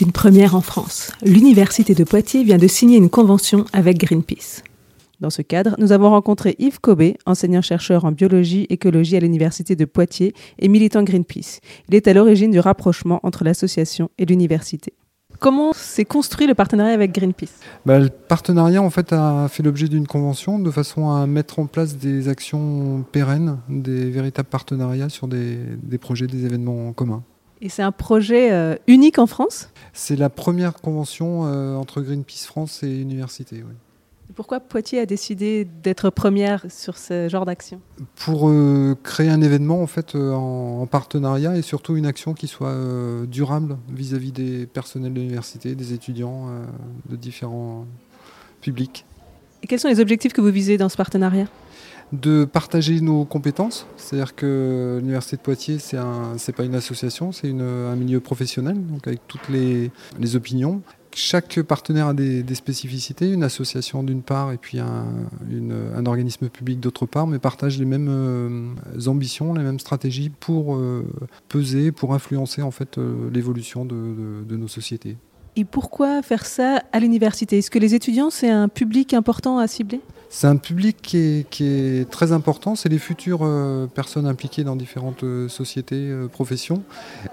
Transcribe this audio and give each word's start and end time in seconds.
C'est 0.00 0.06
une 0.06 0.12
première 0.12 0.56
en 0.56 0.62
France. 0.62 1.12
L'Université 1.22 1.94
de 1.94 2.04
Poitiers 2.04 2.42
vient 2.42 2.56
de 2.56 2.66
signer 2.66 2.96
une 2.96 3.10
convention 3.10 3.66
avec 3.74 3.98
Greenpeace. 3.98 4.62
Dans 5.20 5.28
ce 5.28 5.42
cadre, 5.42 5.74
nous 5.76 5.92
avons 5.92 6.08
rencontré 6.08 6.56
Yves 6.58 6.80
Cobé, 6.80 7.18
enseignant-chercheur 7.26 8.06
en 8.06 8.10
biologie 8.10 8.66
écologie 8.70 9.18
à 9.18 9.20
l'Université 9.20 9.76
de 9.76 9.84
Poitiers 9.84 10.32
et 10.58 10.68
militant 10.68 11.02
Greenpeace. 11.02 11.60
Il 11.90 11.94
est 11.94 12.08
à 12.08 12.14
l'origine 12.14 12.50
du 12.50 12.60
rapprochement 12.60 13.20
entre 13.24 13.44
l'association 13.44 14.08
et 14.16 14.24
l'université. 14.24 14.94
Comment 15.38 15.74
s'est 15.74 16.06
construit 16.06 16.46
le 16.46 16.54
partenariat 16.54 16.94
avec 16.94 17.12
Greenpeace? 17.12 17.60
Bah, 17.84 17.98
Le 17.98 18.08
partenariat 18.08 18.80
en 18.80 18.88
fait 18.88 19.12
a 19.12 19.48
fait 19.48 19.62
l'objet 19.62 19.88
d'une 19.88 20.06
convention 20.06 20.58
de 20.58 20.70
façon 20.70 21.10
à 21.10 21.26
mettre 21.26 21.58
en 21.58 21.66
place 21.66 21.98
des 21.98 22.28
actions 22.28 23.04
pérennes, 23.12 23.58
des 23.68 24.08
véritables 24.08 24.48
partenariats 24.48 25.10
sur 25.10 25.28
des, 25.28 25.58
des 25.82 25.98
projets, 25.98 26.26
des 26.26 26.46
événements 26.46 26.94
communs. 26.94 27.22
Et 27.62 27.68
c'est 27.68 27.82
un 27.82 27.92
projet 27.92 28.52
euh, 28.52 28.76
unique 28.86 29.18
en 29.18 29.26
France? 29.26 29.68
C'est 29.92 30.16
la 30.16 30.30
première 30.30 30.74
convention 30.74 31.44
euh, 31.44 31.76
entre 31.76 32.00
Greenpeace 32.00 32.46
France 32.46 32.82
et 32.82 32.86
l'université. 32.86 33.56
Oui. 33.56 33.74
Pourquoi 34.34 34.60
Poitiers 34.60 35.00
a 35.00 35.06
décidé 35.06 35.66
d'être 35.82 36.08
première 36.08 36.64
sur 36.70 36.96
ce 36.96 37.28
genre 37.28 37.44
d'action? 37.44 37.80
Pour 38.14 38.48
euh, 38.48 38.96
créer 39.02 39.28
un 39.28 39.42
événement 39.42 39.82
en 39.82 39.86
fait 39.86 40.14
en, 40.14 40.80
en, 40.80 40.86
partenariat 40.86 41.56
et 41.56 41.62
surtout 41.62 41.96
une 41.96 42.06
action 42.06 42.32
qui 42.32 42.46
soit 42.46 42.76
durable 43.26 43.76
vis-à-vis 43.90 44.32
des 44.32 44.66
personnels 44.66 45.12
de 45.12 45.20
l'université, 45.20 45.74
des 45.74 45.92
étudiants 45.92 46.46
de 47.08 47.16
différents 47.16 47.86
publics. 48.60 49.04
Et 49.62 49.66
quels 49.66 49.80
sont 49.80 49.88
les 49.88 50.00
objectifs 50.00 50.32
que 50.32 50.40
vous 50.40 50.50
visez 50.50 50.78
dans 50.78 50.88
ce 50.88 50.96
partenariat? 50.96 51.48
De 52.12 52.44
partager 52.44 53.00
nos 53.00 53.24
compétences. 53.24 53.86
C'est-à-dire 53.96 54.34
que 54.34 54.98
l'Université 55.00 55.36
de 55.36 55.42
Poitiers, 55.42 55.78
ce 55.78 55.96
n'est 55.96 56.54
pas 56.54 56.64
une 56.64 56.74
association, 56.74 57.32
c'est 57.32 57.50
un 57.50 57.96
milieu 57.96 58.20
professionnel, 58.20 58.76
donc 58.86 59.06
avec 59.06 59.20
toutes 59.26 59.48
les, 59.48 59.90
opinions. 60.34 60.82
Chaque 61.12 61.60
partenaire 61.62 62.08
a 62.08 62.14
des, 62.14 62.54
spécificités, 62.54 63.32
une 63.32 63.42
association 63.42 64.02
d'une 64.02 64.22
part 64.22 64.52
et 64.52 64.56
puis 64.56 64.78
un, 64.78 65.06
un 65.96 66.06
organisme 66.06 66.48
public 66.48 66.78
d'autre 66.78 67.06
part, 67.06 67.26
mais 67.26 67.38
partagent 67.38 67.78
les 67.78 67.84
mêmes 67.84 68.08
euh, 68.08 69.06
ambitions, 69.06 69.54
les 69.54 69.64
mêmes 69.64 69.80
stratégies 69.80 70.30
pour 70.30 70.76
euh, 70.76 71.04
peser, 71.48 71.90
pour 71.90 72.14
influencer 72.14 72.62
en 72.62 72.70
fait 72.70 72.98
euh, 72.98 73.28
l'évolution 73.32 73.84
de 73.84 74.56
nos 74.56 74.68
sociétés. 74.68 75.16
Et 75.56 75.64
pourquoi 75.64 76.22
faire 76.22 76.46
ça 76.46 76.82
à 76.92 77.00
l'université? 77.00 77.58
Est-ce 77.58 77.70
que 77.70 77.78
les 77.78 77.94
étudiants, 77.94 78.30
c'est 78.30 78.50
un 78.50 78.68
public 78.68 79.14
important 79.14 79.58
à 79.58 79.66
cibler? 79.66 80.00
C'est 80.32 80.46
un 80.46 80.56
public 80.56 80.98
qui 81.02 81.18
est, 81.18 81.50
qui 81.50 81.64
est, 81.64 82.08
très 82.08 82.30
important, 82.30 82.76
c'est 82.76 82.88
les 82.88 83.00
futures 83.00 83.40
euh, 83.42 83.88
personnes 83.88 84.26
impliquées 84.26 84.62
dans 84.62 84.76
différentes 84.76 85.24
euh, 85.24 85.48
sociétés, 85.48 85.96
euh, 86.08 86.28
professions. 86.28 86.84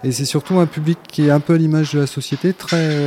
Et 0.04 0.12
c'est 0.12 0.26
surtout 0.26 0.58
un 0.58 0.66
public 0.66 0.98
qui 1.08 1.28
est 1.28 1.30
un 1.30 1.40
peu 1.40 1.54
à 1.54 1.58
l'image 1.58 1.94
de 1.94 2.00
la 2.00 2.08
société, 2.08 2.54
très 2.54 2.98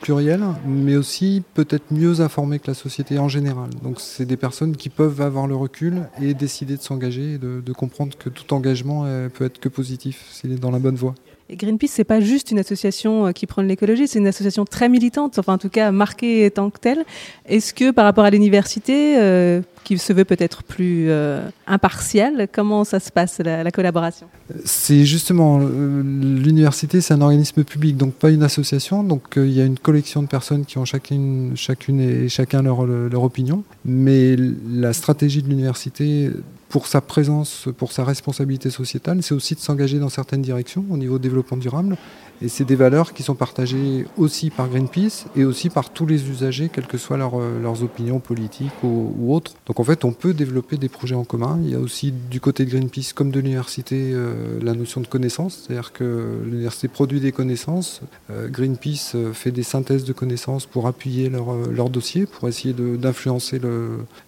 pluriel, 0.00 0.44
mais 0.64 0.94
aussi 0.94 1.42
peut-être 1.54 1.90
mieux 1.90 2.20
informé 2.20 2.60
que 2.60 2.68
la 2.68 2.74
société 2.74 3.18
en 3.18 3.28
général. 3.28 3.70
Donc 3.82 4.00
c'est 4.00 4.24
des 4.24 4.36
personnes 4.36 4.76
qui 4.76 4.88
peuvent 4.88 5.20
avoir 5.20 5.48
le 5.48 5.56
recul 5.56 6.02
et 6.22 6.32
décider 6.32 6.76
de 6.76 6.82
s'engager 6.82 7.34
et 7.34 7.38
de, 7.38 7.60
de, 7.60 7.72
comprendre 7.72 8.16
que 8.16 8.28
tout 8.28 8.54
engagement 8.54 9.04
peut 9.34 9.44
être 9.44 9.58
que 9.58 9.68
positif 9.68 10.28
s'il 10.30 10.52
est 10.52 10.60
dans 10.60 10.70
la 10.70 10.78
bonne 10.78 10.94
voie. 10.94 11.14
Et 11.52 11.56
Greenpeace, 11.56 11.90
c'est 11.90 12.04
pas 12.04 12.20
juste 12.20 12.52
une 12.52 12.60
association 12.60 13.32
qui 13.32 13.44
prône 13.46 13.66
l'écologie, 13.66 14.06
c'est 14.06 14.20
une 14.20 14.28
association 14.28 14.64
très 14.64 14.88
militante, 14.88 15.36
enfin 15.36 15.54
en 15.54 15.58
tout 15.58 15.68
cas 15.68 15.90
marquée 15.90 16.48
tant 16.54 16.70
que 16.70 16.78
telle. 16.78 17.04
Est-ce 17.44 17.74
que 17.74 17.90
par 17.90 18.04
rapport 18.04 18.24
à 18.24 18.30
l'université, 18.30 19.18
euh, 19.18 19.60
qui 19.82 19.98
se 19.98 20.12
veut 20.12 20.24
peut-être 20.24 20.62
plus 20.62 21.06
euh, 21.08 21.48
impartiale, 21.66 22.46
comment 22.52 22.84
ça 22.84 23.00
se 23.00 23.10
passe 23.10 23.40
la, 23.40 23.64
la 23.64 23.70
collaboration? 23.72 24.28
C'est 24.64 25.04
justement 25.04 25.58
euh, 25.60 26.02
l'université, 26.04 27.00
c'est 27.00 27.14
un 27.14 27.20
organisme 27.20 27.64
public, 27.64 27.96
donc 27.96 28.14
pas 28.14 28.30
une 28.30 28.44
association. 28.44 29.02
Donc 29.02 29.32
il 29.34 29.50
y 29.50 29.60
a 29.60 29.64
une 29.64 29.78
collection 29.78 30.22
de 30.22 30.28
personnes 30.28 30.64
qui 30.64 30.78
ont 30.78 30.84
chacune, 30.84 31.54
chacune 31.56 32.00
et 32.00 32.28
chacun 32.28 32.62
leur, 32.62 32.86
leur 32.86 33.24
opinion, 33.24 33.64
mais 33.84 34.36
la 34.70 34.92
stratégie 34.92 35.42
de 35.42 35.48
l'université 35.48 36.30
pour 36.70 36.86
sa 36.86 37.00
présence, 37.00 37.68
pour 37.76 37.92
sa 37.92 38.04
responsabilité 38.04 38.70
sociétale, 38.70 39.22
c'est 39.22 39.34
aussi 39.34 39.56
de 39.56 39.60
s'engager 39.60 39.98
dans 39.98 40.08
certaines 40.08 40.40
directions 40.40 40.84
au 40.88 40.96
niveau 40.96 41.18
développement 41.18 41.58
durable. 41.58 41.96
Et 42.42 42.48
c'est 42.48 42.64
des 42.64 42.76
valeurs 42.76 43.12
qui 43.12 43.22
sont 43.22 43.34
partagées 43.34 44.06
aussi 44.16 44.50
par 44.50 44.68
Greenpeace 44.68 45.26
et 45.36 45.44
aussi 45.44 45.68
par 45.68 45.90
tous 45.90 46.06
les 46.06 46.30
usagers, 46.30 46.70
quelles 46.72 46.86
que 46.86 46.96
soient 46.96 47.18
leur, 47.18 47.38
leurs 47.38 47.82
opinions 47.82 48.18
politiques 48.18 48.72
ou, 48.82 49.34
autres. 49.34 49.52
Donc 49.66 49.78
en 49.78 49.84
fait, 49.84 50.04
on 50.04 50.12
peut 50.12 50.32
développer 50.32 50.76
des 50.76 50.88
projets 50.88 51.14
en 51.14 51.24
commun. 51.24 51.58
Il 51.62 51.70
y 51.70 51.74
a 51.74 51.78
aussi 51.78 52.12
du 52.12 52.40
côté 52.40 52.64
de 52.64 52.70
Greenpeace 52.70 53.12
comme 53.14 53.30
de 53.30 53.40
l'université 53.40 54.12
euh, 54.14 54.58
la 54.62 54.74
notion 54.74 55.00
de 55.00 55.06
connaissance, 55.06 55.64
c'est-à-dire 55.66 55.92
que 55.92 56.40
l'université 56.44 56.88
produit 56.88 57.20
des 57.20 57.32
connaissances. 57.32 58.00
Euh, 58.30 58.48
Greenpeace 58.48 59.16
fait 59.34 59.50
des 59.50 59.62
synthèses 59.62 60.04
de 60.04 60.12
connaissances 60.12 60.66
pour 60.66 60.86
appuyer 60.86 61.28
leur, 61.28 61.54
leur 61.54 61.90
dossier, 61.90 62.26
pour 62.26 62.48
essayer 62.48 62.74
d'influencer 62.74 63.60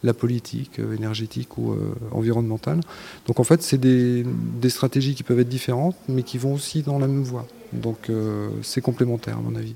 la 0.03 0.15
politique 0.15 0.78
euh, 0.78 0.95
énergétique 0.95 1.56
ou 1.56 1.75
environnementale. 2.11 2.81
Donc 3.27 3.41
en 3.41 3.45
fait, 3.45 3.62
c'est 3.62 3.78
des 3.78 4.25
stratégies 4.69 5.15
qui 5.15 5.22
peuvent 5.22 5.41
être 5.41 5.49
différentes, 5.49 5.97
mais 6.09 6.22
qui 6.22 6.39
vont 6.39 6.55
aussi 6.55 6.83
dans 6.83 6.99
la 6.99 7.06
même 7.06 7.22
voie. 7.22 7.47
Donc 7.72 8.10
euh, 8.10 8.50
c'est 8.62 8.81
complémentaire 8.81 9.38
à 9.38 9.41
mon 9.41 9.55
avis. 9.56 9.75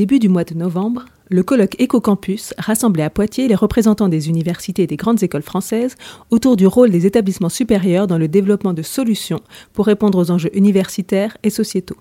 Début 0.00 0.18
du 0.18 0.30
mois 0.30 0.44
de 0.44 0.54
novembre, 0.54 1.04
le 1.28 1.42
colloque 1.42 1.76
EcoCampus 1.78 2.54
rassemblait 2.56 3.02
à 3.02 3.10
Poitiers 3.10 3.48
les 3.48 3.54
représentants 3.54 4.08
des 4.08 4.30
universités 4.30 4.84
et 4.84 4.86
des 4.86 4.96
grandes 4.96 5.22
écoles 5.22 5.42
françaises 5.42 5.94
autour 6.30 6.56
du 6.56 6.66
rôle 6.66 6.88
des 6.88 7.04
établissements 7.04 7.50
supérieurs 7.50 8.06
dans 8.06 8.16
le 8.16 8.26
développement 8.26 8.72
de 8.72 8.80
solutions 8.80 9.42
pour 9.74 9.84
répondre 9.84 10.16
aux 10.16 10.30
enjeux 10.30 10.56
universitaires 10.56 11.36
et 11.42 11.50
sociétaux. 11.50 11.98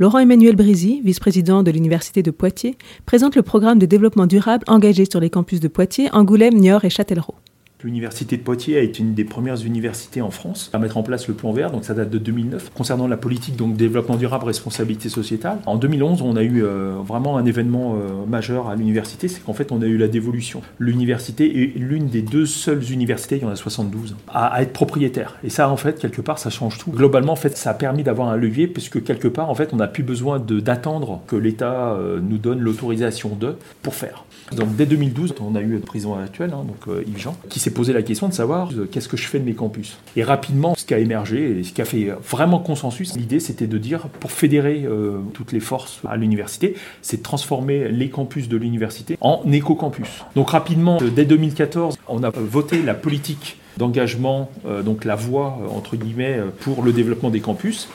Laurent-Emmanuel 0.00 0.56
Brisy, 0.56 1.00
vice-président 1.04 1.62
de 1.62 1.70
l'Université 1.70 2.24
de 2.24 2.32
Poitiers, 2.32 2.76
présente 3.06 3.36
le 3.36 3.42
programme 3.42 3.78
de 3.78 3.86
développement 3.86 4.26
durable 4.26 4.64
engagé 4.66 5.04
sur 5.08 5.20
les 5.20 5.30
campus 5.30 5.60
de 5.60 5.68
Poitiers, 5.68 6.12
Angoulême, 6.12 6.54
Niort 6.54 6.84
et 6.84 6.90
Châtellerault. 6.90 7.36
L'université 7.84 8.36
de 8.36 8.42
Poitiers 8.42 8.76
a 8.76 8.80
été 8.80 9.04
une 9.04 9.14
des 9.14 9.22
premières 9.22 9.64
universités 9.64 10.20
en 10.20 10.32
France 10.32 10.68
à 10.72 10.80
mettre 10.80 10.96
en 10.96 11.04
place 11.04 11.28
le 11.28 11.34
plan 11.34 11.52
vert, 11.52 11.70
donc 11.70 11.84
ça 11.84 11.94
date 11.94 12.10
de 12.10 12.18
2009. 12.18 12.72
Concernant 12.74 13.06
la 13.06 13.16
politique 13.16 13.54
donc 13.54 13.76
développement 13.76 14.16
durable, 14.16 14.46
responsabilité 14.46 15.08
sociétale, 15.08 15.58
en 15.64 15.76
2011, 15.76 16.22
on 16.22 16.34
a 16.34 16.42
eu 16.42 16.64
euh, 16.64 16.96
vraiment 17.06 17.36
un 17.36 17.46
événement 17.46 17.94
euh, 17.94 18.26
majeur 18.26 18.68
à 18.68 18.74
l'université, 18.74 19.28
c'est 19.28 19.44
qu'en 19.44 19.52
fait 19.52 19.70
on 19.70 19.80
a 19.80 19.86
eu 19.86 19.96
la 19.96 20.08
dévolution. 20.08 20.60
L'université 20.80 21.62
est 21.62 21.78
l'une 21.78 22.08
des 22.08 22.20
deux 22.20 22.46
seules 22.46 22.90
universités, 22.90 23.36
il 23.36 23.42
y 23.42 23.44
en 23.44 23.50
a 23.50 23.54
72, 23.54 24.16
à, 24.26 24.60
être 24.60 24.72
propriétaire. 24.72 25.36
Et 25.44 25.50
ça, 25.50 25.70
en 25.70 25.76
fait, 25.76 26.00
quelque 26.00 26.20
part, 26.20 26.40
ça 26.40 26.50
change 26.50 26.78
tout. 26.78 26.90
Globalement, 26.90 27.34
en 27.34 27.36
fait, 27.36 27.56
ça 27.56 27.70
a 27.70 27.74
permis 27.74 28.02
d'avoir 28.02 28.28
un 28.28 28.36
levier, 28.36 28.66
puisque 28.66 29.04
quelque 29.04 29.28
part, 29.28 29.50
en 29.50 29.54
fait, 29.54 29.72
on 29.72 29.76
n'a 29.76 29.86
plus 29.86 30.02
besoin 30.02 30.40
d'attendre 30.40 31.20
que 31.28 31.36
l'État 31.36 31.92
euh, 31.92 32.18
nous 32.20 32.38
donne 32.38 32.58
l'autorisation 32.58 33.36
de 33.38 33.54
pour 33.82 33.94
faire. 33.94 34.24
Donc 34.56 34.74
dès 34.74 34.86
2012, 34.86 35.36
on 35.40 35.54
a 35.54 35.60
eu 35.60 35.74
le 35.74 35.80
président 35.80 36.18
actuel, 36.18 36.50
hein, 36.54 36.64
donc 36.66 36.96
Yves 37.06 37.18
Jean, 37.18 37.36
qui 37.48 37.60
s'est 37.60 37.67
s'est 37.68 37.74
posé 37.74 37.92
la 37.92 38.02
question 38.02 38.28
de 38.28 38.32
savoir 38.32 38.70
euh, 38.72 38.88
qu'est-ce 38.90 39.08
que 39.08 39.16
je 39.16 39.26
fais 39.26 39.38
de 39.38 39.44
mes 39.44 39.54
campus. 39.54 39.98
Et 40.16 40.22
rapidement, 40.22 40.74
ce 40.74 40.86
qui 40.86 40.94
a 40.94 40.98
émergé 40.98 41.58
et 41.58 41.64
ce 41.64 41.72
qui 41.72 41.82
a 41.82 41.84
fait 41.84 42.08
vraiment 42.26 42.58
consensus, 42.58 43.14
l'idée 43.16 43.40
c'était 43.40 43.66
de 43.66 43.78
dire, 43.78 44.08
pour 44.20 44.32
fédérer 44.32 44.84
euh, 44.86 45.18
toutes 45.34 45.52
les 45.52 45.60
forces 45.60 46.00
à 46.08 46.16
l'université, 46.16 46.74
c'est 47.02 47.18
de 47.18 47.22
transformer 47.22 47.88
les 47.88 48.08
campus 48.08 48.48
de 48.48 48.56
l'université 48.56 49.18
en 49.20 49.42
éco-campus. 49.52 50.08
Donc 50.34 50.50
rapidement, 50.50 50.98
dès 51.14 51.24
2014, 51.24 51.98
on 52.08 52.22
a 52.22 52.30
voté 52.30 52.82
la 52.82 52.94
politique 52.94 53.58
d'engagement, 53.76 54.50
donc 54.84 55.04
la 55.04 55.14
voie, 55.14 55.58
entre 55.70 55.96
guillemets, 55.96 56.40
pour 56.60 56.82
le 56.82 56.92
développement 56.92 57.30
des 57.30 57.40
campus. 57.40 57.88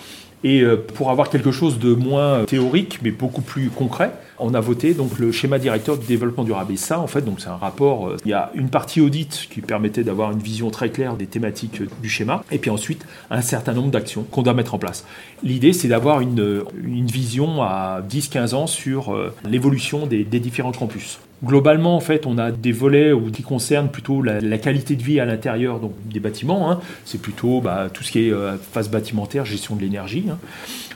Et 0.44 0.62
euh, 0.62 0.75
pour 0.75 1.10
avoir 1.10 1.30
quelque 1.30 1.52
chose 1.52 1.80
de 1.80 1.94
moins 1.94 2.44
théorique, 2.46 3.00
mais 3.02 3.12
beaucoup 3.12 3.42
plus 3.42 3.70
concret, 3.70 4.12
on 4.44 4.54
a 4.54 4.60
voté 4.60 4.94
donc 4.94 5.19
le 5.19 5.31
schéma 5.31 5.57
directeur 5.57 5.98
du 5.98 6.06
développement 6.06 6.44
durable. 6.44 6.74
Et 6.74 6.78
ça, 6.78 7.00
en 7.00 7.07
fait, 7.07 7.22
donc 7.22 7.40
c'est 7.40 7.50
un 7.50 7.57
rapport. 7.57 8.07
Euh, 8.07 8.18
il 8.25 8.30
y 8.30 8.34
a 8.34 8.51
une 8.54 8.69
partie 8.69 9.01
audit 9.01 9.48
qui 9.50 9.62
permettait 9.62 10.04
d'avoir 10.04 10.31
une 10.31 10.40
vision 10.40 10.69
très 10.69 10.90
claire 10.90 11.16
des 11.16 11.25
thématiques 11.25 11.81
euh, 11.81 11.88
du 12.01 12.10
schéma, 12.10 12.44
et 12.51 12.57
puis 12.60 12.69
ensuite 12.69 13.06
un 13.30 13.42
certain 13.42 13.74
nombre 13.74 13.92
d'actions 13.92 14.24
qu'on 14.24 14.42
doit 14.42 14.54
mettre 14.54 14.74
en 14.74 14.80
place. 14.80 15.06
L'idée, 15.44 15.74
c'est 15.74 15.88
d'avoir 15.88 16.19
une, 16.22 16.63
une 16.84 17.07
vision 17.07 17.62
à 17.62 18.01
10-15 18.07 18.56
ans 18.56 18.68
sur 18.68 19.16
l'évolution 19.45 20.06
des 20.07 20.24
différents 20.24 20.72
campus. 20.72 21.19
Globalement, 21.44 21.98
en 21.98 22.00
fait, 22.00 22.25
on 22.25 22.38
a 22.38 22.51
des 22.51 22.72
volets 22.72 23.12
qui 23.34 23.44
concernent 23.44 23.90
plutôt 23.90 24.22
la, 24.22 24.57
qualité 24.57 24.95
de 24.95 25.04
vie 25.04 25.19
à 25.19 25.25
l'intérieur 25.25 25.80
donc 25.80 25.92
des 26.06 26.22
bâtiments. 26.22 26.72
Hein. 26.72 26.80
C'est 27.04 27.22
plutôt 27.22 27.60
bah, 27.60 27.90
tout 27.94 28.01
ce 28.01 28.12
qui 28.13 28.28
est 28.28 28.31
euh, 28.31 28.56
phase 28.57 28.90
bâtimentaire, 28.90 29.44
gestion 29.44 29.75
de 29.75 29.81
l'énergie. 29.81 30.25
Hein. 30.31 30.38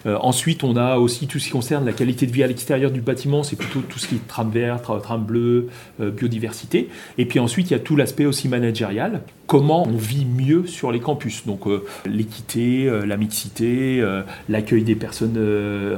Euh, 0.05 0.17
ensuite, 0.21 0.63
on 0.63 0.77
a 0.77 0.97
aussi 0.97 1.27
tout 1.27 1.37
ce 1.37 1.45
qui 1.45 1.51
concerne 1.51 1.85
la 1.85 1.91
qualité 1.91 2.27
de 2.27 2.31
vie 2.31 2.43
à 2.43 2.47
l'extérieur 2.47 2.91
du 2.91 3.01
bâtiment. 3.01 3.43
C'est 3.43 3.57
plutôt 3.57 3.81
tout 3.81 3.99
ce 3.99 4.07
qui 4.07 4.15
est 4.15 4.27
trame 4.27 4.51
verte, 4.51 4.89
trame 5.03 5.25
bleue, 5.25 5.67
euh, 5.99 6.11
biodiversité. 6.11 6.87
Et 7.17 7.25
puis 7.25 7.39
ensuite, 7.39 7.69
il 7.69 7.73
y 7.73 7.75
a 7.75 7.79
tout 7.79 7.97
l'aspect 7.97 8.25
aussi 8.25 8.47
managérial. 8.47 9.23
Comment 9.47 9.85
on 9.87 9.97
vit 9.97 10.25
mieux 10.25 10.65
sur 10.65 10.91
les 10.91 10.99
campus. 10.99 11.45
Donc 11.45 11.61
l'équité, 12.05 12.91
la 13.05 13.15
mixité, 13.15 14.05
l'accueil 14.49 14.83
des 14.83 14.95
personnes 14.95 15.39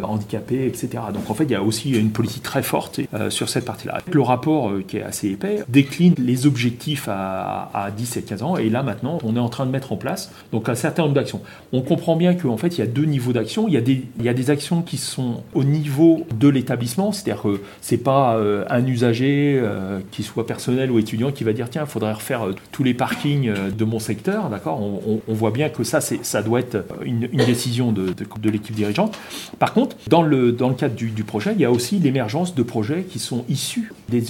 handicapées, 0.03 0.67
etc. 0.67 0.89
Donc 1.11 1.31
en 1.31 1.33
fait, 1.33 1.45
il 1.45 1.51
y 1.51 1.55
a 1.55 1.63
aussi 1.63 1.89
une 1.89 2.11
politique 2.11 2.43
très 2.43 2.61
forte 2.61 3.01
sur 3.29 3.49
cette 3.49 3.65
partie-là. 3.65 4.01
Euh, 4.47 4.83
qui 4.87 4.97
est 4.97 5.03
assez 5.03 5.29
épais, 5.29 5.63
décline 5.67 6.15
les 6.17 6.47
objectifs 6.47 7.07
à, 7.07 7.69
à 7.73 7.91
10 7.91 8.17
et 8.17 8.21
15 8.21 8.43
ans. 8.43 8.57
Et 8.57 8.69
là, 8.69 8.83
maintenant, 8.83 9.17
on 9.23 9.35
est 9.35 9.39
en 9.39 9.49
train 9.49 9.65
de 9.65 9.71
mettre 9.71 9.91
en 9.91 9.97
place 9.97 10.31
donc, 10.51 10.69
un 10.69 10.75
certain 10.75 11.03
nombre 11.03 11.15
d'actions. 11.15 11.41
On 11.73 11.81
comprend 11.81 12.15
bien 12.15 12.33
qu'en 12.35 12.57
fait, 12.57 12.77
il 12.77 12.79
y 12.79 12.83
a 12.83 12.87
deux 12.87 13.05
niveaux 13.05 13.33
d'action. 13.33 13.67
Il, 13.67 13.73
y 13.73 13.77
a 13.77 13.81
des, 13.81 14.03
il 14.17 14.25
y 14.25 14.29
a 14.29 14.33
des 14.33 14.49
actions 14.49 14.81
qui 14.81 14.97
sont 14.97 15.43
au 15.53 15.63
niveau 15.63 16.25
de 16.33 16.47
l'établissement, 16.47 17.11
c'est-à-dire 17.11 17.43
que 17.43 17.61
c'est 17.81 17.97
pas 17.97 18.35
euh, 18.35 18.65
un 18.69 18.85
usager, 18.85 19.59
euh, 19.61 19.99
qui 20.11 20.23
soit 20.23 20.47
personnel 20.47 20.91
ou 20.91 20.99
étudiant, 20.99 21.31
qui 21.31 21.43
va 21.43 21.53
dire 21.53 21.69
tiens, 21.69 21.83
il 21.85 21.89
faudrait 21.91 22.13
refaire 22.13 22.47
tous 22.71 22.83
les 22.83 22.93
parkings 22.93 23.51
de 23.75 23.85
mon 23.85 23.99
secteur. 23.99 24.49
D'accord? 24.49 24.81
On, 24.81 25.33
voit 25.33 25.51
bien 25.51 25.69
que 25.69 25.83
ça, 25.83 26.01
ça 26.01 26.41
doit 26.41 26.59
être 26.59 26.83
une, 27.03 27.27
décision 27.27 27.91
de, 27.91 28.07
de, 28.07 28.25
de 28.41 28.49
l'équipe 28.49 28.75
dirigeante. 28.75 29.17
Par 29.57 29.73
contre, 29.73 29.95
dans 30.07 30.21
le, 30.21 30.51
dans 30.51 30.69
le 30.69 30.75
cadre 30.75 30.95
du, 30.95 31.09
du 31.09 31.23
projet, 31.23 31.53
il 31.53 31.61
y 31.61 31.65
a 31.65 31.71
aussi 31.71 31.99
l'émergence 31.99 32.55
de 32.55 32.63
projets 32.63 33.03
qui 33.03 33.19
sont 33.19 33.45
issus 33.49 33.93
des 34.09 34.28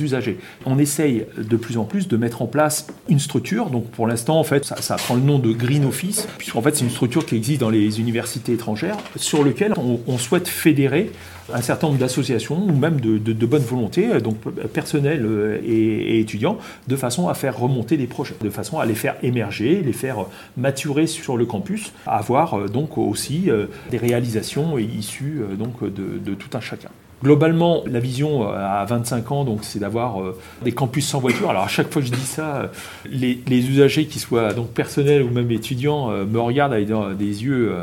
On 0.65 0.79
essaye 0.79 1.25
de 1.37 1.57
plus 1.57 1.77
en 1.77 1.83
plus 1.83 2.07
de 2.07 2.17
mettre 2.17 2.41
en 2.41 2.47
place 2.47 2.87
une 3.07 3.19
structure. 3.19 3.69
Donc 3.69 3.89
pour 3.91 4.07
l'instant, 4.07 4.39
en 4.39 4.43
fait, 4.43 4.65
ça, 4.65 4.95
prend 4.95 5.15
le 5.15 5.21
nom 5.21 5.39
de 5.39 5.51
Green 5.51 5.85
Office, 5.85 6.27
puisqu'en 6.37 6.61
fait, 6.61 6.75
c'est 6.75 6.83
une 6.83 6.91
structure 6.91 7.25
qui 7.25 7.35
existe 7.35 7.61
dans 7.61 7.69
les 7.69 7.99
universités 7.99 8.53
étrangères, 8.53 8.97
sur 9.15 9.43
lequel 9.43 9.73
on, 9.77 10.17
souhaite 10.17 10.49
fédérer 10.49 11.11
un 11.53 11.61
certain 11.61 11.87
nombre 11.87 11.99
d'associations 11.99 12.61
ou 12.61 12.75
même 12.75 12.99
de, 12.99 13.45
bonne 13.45 13.63
volonté, 13.63 14.19
donc 14.21 14.37
personnel 14.73 15.25
et, 15.63 15.71
et, 15.71 16.19
étudiants, 16.19 16.57
de 16.87 16.95
façon 16.95 17.29
à 17.29 17.33
faire 17.33 17.57
remonter 17.57 17.95
des 17.95 18.05
projets, 18.05 18.35
de 18.41 18.49
façon 18.49 18.79
à 18.79 18.85
les 18.85 18.95
faire 18.95 19.15
émerger, 19.23 19.81
les 19.81 19.93
faire 19.93 20.25
maturer 20.57 21.07
sur 21.07 21.37
le 21.37 21.45
campus, 21.45 21.93
avoir 22.05 22.53
euh, 22.53 22.67
donc 22.67 22.97
aussi 22.97 23.49
euh, 23.49 23.67
des 23.91 23.97
réalisations 23.97 24.77
issues 24.77 25.41
euh, 25.41 25.89
de 25.89 26.33
tout 26.33 26.49
un 26.57 26.61
chacun. 26.61 26.89
Globalement, 27.21 27.83
la 27.85 27.99
vision 27.99 28.47
euh, 28.47 28.55
à 28.55 28.85
25 28.85 29.31
ans, 29.31 29.43
donc, 29.43 29.59
c'est 29.63 29.79
d'avoir 29.79 30.21
euh, 30.21 30.37
des 30.63 30.71
campus 30.71 31.05
sans 31.05 31.19
voiture. 31.19 31.49
Alors 31.49 31.63
à 31.63 31.67
chaque 31.67 31.91
fois 31.91 32.01
que 32.01 32.07
je 32.07 32.13
dis 32.13 32.25
ça, 32.25 32.55
euh, 32.55 32.67
les, 33.09 33.69
usagers, 33.69 34.05
qui 34.05 34.19
soient 34.19 34.53
donc 34.53 34.69
personnels 34.69 35.23
ou 35.23 35.29
même 35.29 35.51
étudiants, 35.51 36.09
me 36.09 36.39
regardent 36.39 36.73
avec 36.73 36.87
des 37.17 37.43
yeux 37.43 37.73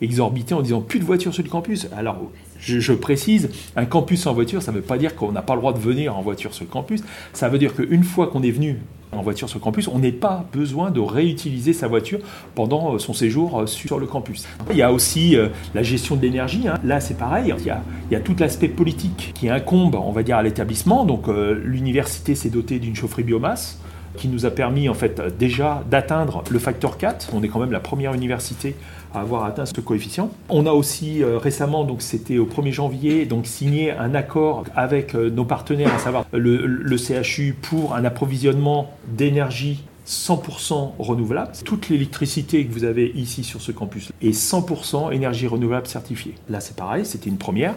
exorbités 0.00 0.54
en 0.54 0.62
disant 0.62 0.80
plus 0.80 1.00
de 1.00 1.04
voitures 1.04 1.34
sur 1.34 1.42
le 1.42 1.50
campus. 1.50 1.86
Alors 1.96 2.30
je, 2.58 2.80
je, 2.80 2.92
précise, 2.92 3.50
un 3.76 3.84
campus 3.84 4.22
sans 4.22 4.32
voiture, 4.32 4.62
ça 4.62 4.72
ne 4.72 4.76
veut 4.76 4.82
pas 4.82 4.98
dire 4.98 5.14
qu'on 5.14 5.32
n'a 5.32 5.42
pas 5.42 5.54
le 5.54 5.60
droit 5.60 5.72
de 5.72 5.78
venir 5.78 6.16
en 6.16 6.22
voiture 6.22 6.54
sur 6.54 6.64
le 6.64 6.70
campus. 6.70 7.02
Ça 7.32 7.48
veut 7.48 7.58
dire 7.58 7.74
qu'une 7.74 8.04
fois 8.04 8.28
qu'on 8.28 8.42
est 8.42 8.50
venu 8.50 8.78
en 9.12 9.22
voiture 9.22 9.48
sur 9.48 9.58
le 9.58 9.64
campus, 9.64 9.88
on 9.88 9.98
n'est 9.98 10.12
pas 10.12 10.44
besoin 10.52 10.90
de 10.90 11.00
réutiliser 11.00 11.72
sa 11.72 11.88
voiture 11.88 12.20
pendant 12.54 12.94
euh, 12.94 12.98
son 12.98 13.12
séjour 13.12 13.60
euh, 13.60 13.66
sur 13.66 13.98
le 13.98 14.06
campus. 14.06 14.46
Il 14.70 14.76
y 14.76 14.82
a 14.82 14.92
aussi 14.92 15.36
euh, 15.36 15.48
la 15.74 15.82
gestion 15.82 16.16
de 16.16 16.22
l'énergie. 16.22 16.68
Hein. 16.68 16.78
Là, 16.84 17.00
c'est 17.00 17.16
pareil. 17.16 17.54
Il 17.58 17.66
y, 17.66 17.70
a, 17.70 17.82
il 18.10 18.14
y, 18.14 18.16
a, 18.16 18.20
tout 18.20 18.36
l'aspect 18.38 18.68
politique 18.68 19.32
qui 19.34 19.48
incombe, 19.48 19.94
on 19.94 20.12
va 20.12 20.22
dire, 20.22 20.36
à 20.36 20.42
l'établissement. 20.42 21.04
Donc, 21.04 21.28
l'université 21.28 22.34
s'est 22.34 22.50
dotée 22.50 22.78
d'une 22.78 22.94
chaufferie 22.94 23.22
biomasse 23.22 23.80
qui 24.16 24.28
nous 24.28 24.46
a 24.46 24.50
permis 24.50 24.88
en 24.88 24.94
fait 24.94 25.22
déjà 25.38 25.84
d'atteindre 25.90 26.42
le 26.50 26.58
facteur 26.58 26.98
4. 26.98 27.30
On 27.34 27.42
est 27.42 27.48
quand 27.48 27.60
même 27.60 27.72
la 27.72 27.80
première 27.80 28.14
université 28.14 28.74
à 29.14 29.20
avoir 29.20 29.44
atteint 29.44 29.66
ce 29.66 29.80
coefficient. 29.80 30.30
On 30.48 30.66
a 30.66 30.72
aussi 30.72 31.22
euh, 31.22 31.38
récemment, 31.38 31.84
donc 31.84 32.02
c'était 32.02 32.38
au 32.38 32.46
1er 32.46 32.72
janvier, 32.72 33.26
donc 33.26 33.46
signé 33.46 33.92
un 33.92 34.14
accord 34.14 34.64
avec 34.76 35.14
euh, 35.14 35.30
nos 35.30 35.44
partenaires, 35.44 35.94
à 35.94 35.98
savoir 35.98 36.24
le, 36.32 36.96
CHU, 36.96 37.54
pour 37.60 37.94
un 37.94 38.04
approvisionnement 38.04 38.90
d'énergie 39.06 39.84
100% 40.08 40.92
renouvelable. 40.98 41.52
Toute 41.64 41.90
l'électricité 41.90 42.64
que 42.64 42.72
vous 42.72 42.84
avez 42.84 43.12
ici 43.14 43.44
sur 43.44 43.60
ce 43.60 43.72
campus 43.72 44.10
est 44.22 44.30
100% 44.30 45.12
énergie 45.12 45.46
renouvelable 45.46 45.86
certifiée. 45.86 46.34
Là, 46.48 46.60
c'est 46.60 46.76
pareil, 46.76 47.04
c'était 47.04 47.28
une 47.28 47.36
première, 47.36 47.74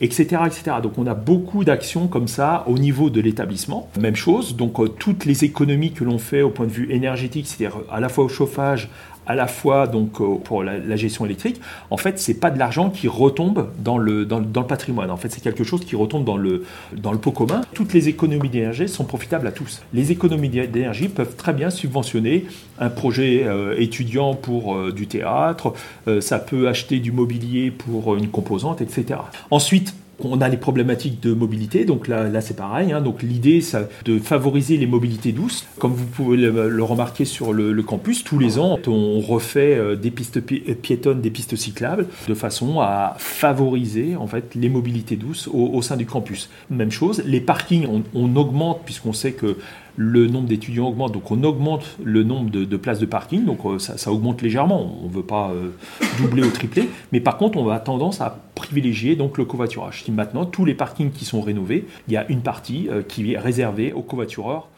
etc., 0.00 0.42
etc. 0.46 0.76
Donc, 0.82 0.98
on 0.98 1.06
a 1.06 1.14
beaucoup 1.14 1.64
d'actions 1.64 2.06
comme 2.06 2.28
ça 2.28 2.64
au 2.68 2.78
niveau 2.78 3.10
de 3.10 3.20
l'établissement. 3.20 3.88
Même 3.98 4.14
chose, 4.14 4.54
donc 4.54 4.78
euh, 4.78 4.86
toutes 4.86 5.24
les 5.24 5.44
économies 5.44 5.92
que 5.92 6.04
l'on 6.04 6.18
fait 6.18 6.42
au 6.42 6.50
point 6.50 6.66
de 6.66 6.72
vue 6.72 6.92
énergétique, 6.92 7.48
c'est-à-dire 7.48 7.78
à 7.90 7.98
la 7.98 8.08
fois 8.08 8.24
au 8.24 8.28
chauffage, 8.28 8.88
à 9.26 9.34
la 9.34 9.46
fois 9.46 9.86
donc 9.86 10.20
euh, 10.20 10.36
pour 10.36 10.62
la, 10.62 10.96
gestion 10.96 11.24
électrique, 11.24 11.60
en 11.90 11.96
fait, 11.96 12.18
c'est 12.18 12.34
pas 12.34 12.50
de 12.50 12.58
l'argent 12.58 12.90
qui 12.90 13.08
retombe 13.08 13.68
dans 13.78 13.98
le, 13.98 14.24
dans, 14.24 14.38
le 14.38 14.66
patrimoine. 14.66 15.10
En 15.10 15.16
fait, 15.16 15.30
c'est 15.30 15.42
quelque 15.42 15.64
chose 15.64 15.84
qui 15.84 15.96
retombe 15.96 16.24
dans 16.24 16.36
le, 16.36 16.64
dans 16.96 17.12
le 17.12 17.18
pot 17.18 17.32
commun. 17.32 17.62
Toutes 17.74 17.92
les 17.92 18.08
économies 18.08 18.48
d'énergie 18.48 18.88
sont 18.88 19.04
profitables 19.04 19.46
à 19.46 19.52
tous. 19.52 19.82
Les 19.92 20.12
économies 20.12 20.48
d'énergie 20.48 21.08
peuvent 21.08 21.36
très 21.36 21.52
bien 21.52 21.70
subventionner 21.70 22.46
un 22.78 22.90
projet 22.90 23.44
euh, 23.44 23.74
étudiant 23.78 24.34
pour 24.34 24.74
euh, 24.74 24.92
du 24.92 25.06
théâtre, 25.06 25.74
ça 26.20 26.38
peut 26.38 26.68
acheter 26.68 26.98
du 27.00 27.12
mobilier 27.12 27.70
pour 27.70 28.16
une 28.16 28.28
composante, 28.28 28.80
etc. 28.80 29.20
Ensuite, 29.50 29.94
on 30.20 30.40
a 30.40 30.48
les 30.48 30.56
problématiques 30.56 31.20
de 31.20 31.32
mobilité, 31.32 31.84
donc 31.84 32.08
là, 32.08 32.28
là 32.28 32.40
c'est 32.40 32.56
pareil. 32.56 32.92
Hein. 32.92 33.00
donc 33.00 33.22
l'idée, 33.22 33.60
c'est 33.60 33.88
de 34.04 34.18
favoriser 34.18 34.76
les 34.76 34.86
mobilités 34.86 35.32
douces. 35.32 35.66
Comme 35.78 35.92
vous 35.92 36.06
pouvez 36.06 36.36
le, 36.36 36.82
remarquer 36.82 37.24
sur 37.24 37.52
le, 37.52 37.82
campus, 37.82 38.24
tous 38.24 38.38
les 38.38 38.58
ans, 38.58 38.78
on 38.86 39.20
refait 39.20 39.76
euh, 39.76 39.96
des 39.96 40.10
pistes 40.10 40.40
piétonnes, 40.40 41.20
des 41.20 41.30
pistes 41.30 41.56
cyclables, 41.56 42.06
de 42.28 42.34
façon 42.34 42.80
à 42.80 43.14
favoriser 43.18 44.16
en 44.16 44.26
fait 44.26 44.54
les 44.54 44.68
mobilités 44.68 45.16
douces 45.16 45.48
au, 45.52 45.82
sein 45.82 45.96
du 45.96 46.06
campus. 46.06 46.48
Même 46.70 46.90
chose, 46.90 47.22
les 47.26 47.40
parkings, 47.40 47.86
on 48.14 48.36
augmente 48.36 48.82
puisqu'on 48.84 49.12
sait 49.12 49.32
que 49.32 49.56
le 49.96 50.26
nombre 50.26 50.48
d'étudiants 50.48 50.88
augmente, 50.88 51.12
donc 51.12 51.30
on 51.30 51.42
augmente 51.44 51.96
le 52.02 52.24
nombre 52.24 52.50
de, 52.50 52.76
places 52.76 52.98
de 52.98 53.06
parking, 53.06 53.44
donc 53.44 53.60
euh, 53.64 53.78
ça, 53.78 54.12
augmente 54.12 54.42
légèrement, 54.42 54.98
on 55.02 55.08
ne 55.08 55.12
veut 55.12 55.22
pas 55.22 55.50
euh, 55.50 55.70
doubler 56.18 56.42
ou 56.42 56.50
tripler, 56.50 56.88
mais 57.12 57.20
par 57.20 57.36
contre 57.36 57.58
on 57.58 57.68
a 57.68 57.78
tendance 57.78 58.20
à 58.20 58.38
privilégier 58.54 59.16
donc 59.16 59.38
le 59.38 59.44
covoiturage. 59.44 60.04
Si 60.04 60.12
maintenant 60.12 60.44
tous 60.44 60.64
les 60.64 60.74
parkings 60.74 61.10
qui 61.10 61.24
sont 61.24 61.40
rénovés, 61.40 61.86
il 62.08 62.14
y 62.14 62.16
a 62.16 62.26
une 62.28 62.40
partie 62.40 62.88
euh, 62.90 63.02
qui 63.02 63.32
est 63.32 63.38
réservée 63.38 63.92
aux 63.92 64.02
covoitureurs 64.02 64.68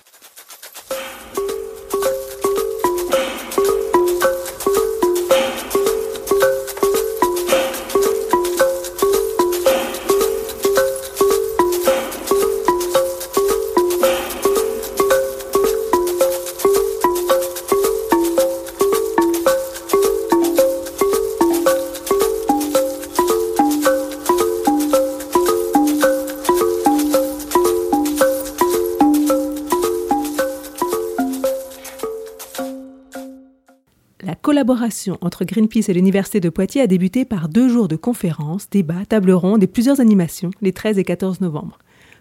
collaboration 34.67 35.17
entre 35.21 35.45
Greenpeace 35.45 35.89
et 35.89 35.93
l'Université 35.93 36.41
de 36.41 36.49
Poitiers 36.49 36.81
a 36.81 36.89
débuté 36.89 37.25
par 37.25 37.49
deux 37.49 37.69
jours 37.69 37.87
de 37.87 37.95
conférences, 37.95 38.69
débats, 38.69 39.07
tables 39.09 39.31
rondes 39.31 39.63
et 39.63 39.69
plusieurs 39.69 40.01
animations 40.01 40.51
les 40.61 40.73
13 40.73 40.99
et 40.99 41.05
14 41.05 41.41
novembre. 41.41 41.79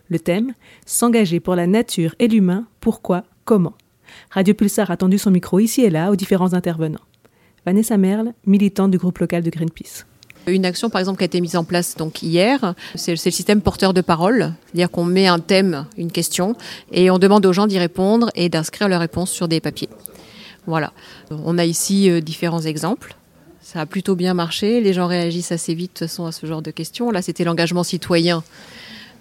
Le 0.09 0.19
thème 0.19 0.53
S'engager 0.85 1.39
pour 1.39 1.55
la 1.55 1.65
nature 1.65 2.13
et 2.19 2.27
l'humain, 2.27 2.67
pourquoi, 2.81 3.23
comment? 3.45 3.73
Radio 4.29 4.53
Pulsar 4.53 4.91
a 4.91 4.97
tendu 4.97 5.17
son 5.17 5.31
micro 5.31 5.57
ici 5.57 5.81
et 5.81 5.89
là 5.89 6.11
aux 6.11 6.15
différents 6.15 6.53
intervenants. 6.53 6.99
Vanessa 7.65 7.97
Merle, 7.97 8.33
militante 8.45 8.91
du 8.91 8.99
groupe 8.99 9.17
local 9.17 9.41
de 9.41 9.49
Greenpeace. 9.49 10.05
Une 10.45 10.65
action, 10.65 10.91
par 10.91 10.99
exemple, 10.99 11.17
qui 11.17 11.23
a 11.23 11.25
été 11.25 11.41
mise 11.41 11.55
en 11.55 11.63
place 11.63 11.95
donc 11.95 12.21
hier, 12.21 12.75
c'est 12.93 13.11
le 13.11 13.17
système 13.17 13.61
porteur 13.61 13.91
de 13.91 14.01
parole, 14.01 14.53
c'est-à-dire 14.67 14.91
qu'on 14.91 15.05
met 15.05 15.25
un 15.25 15.39
thème, 15.39 15.87
une 15.97 16.11
question, 16.11 16.55
et 16.91 17.09
on 17.09 17.17
demande 17.17 17.43
aux 17.47 17.53
gens 17.53 17.65
d'y 17.65 17.79
répondre 17.79 18.29
et 18.35 18.49
d'inscrire 18.49 18.87
leurs 18.87 18.99
réponses 18.99 19.31
sur 19.31 19.47
des 19.47 19.59
papiers. 19.59 19.89
Voilà. 20.67 20.91
On 21.31 21.57
a 21.57 21.65
ici 21.65 22.09
euh, 22.09 22.21
différents 22.21 22.61
exemples. 22.61 23.15
Ça 23.61 23.81
a 23.81 23.85
plutôt 23.85 24.15
bien 24.15 24.33
marché. 24.33 24.81
Les 24.81 24.93
gens 24.93 25.07
réagissent 25.07 25.51
assez 25.51 25.73
vite 25.73 25.93
de 26.01 26.07
façon, 26.07 26.25
à 26.25 26.31
ce 26.31 26.45
genre 26.45 26.61
de 26.61 26.71
questions. 26.71 27.11
Là, 27.11 27.21
c'était 27.21 27.43
l'engagement 27.43 27.83
citoyen. 27.83 28.43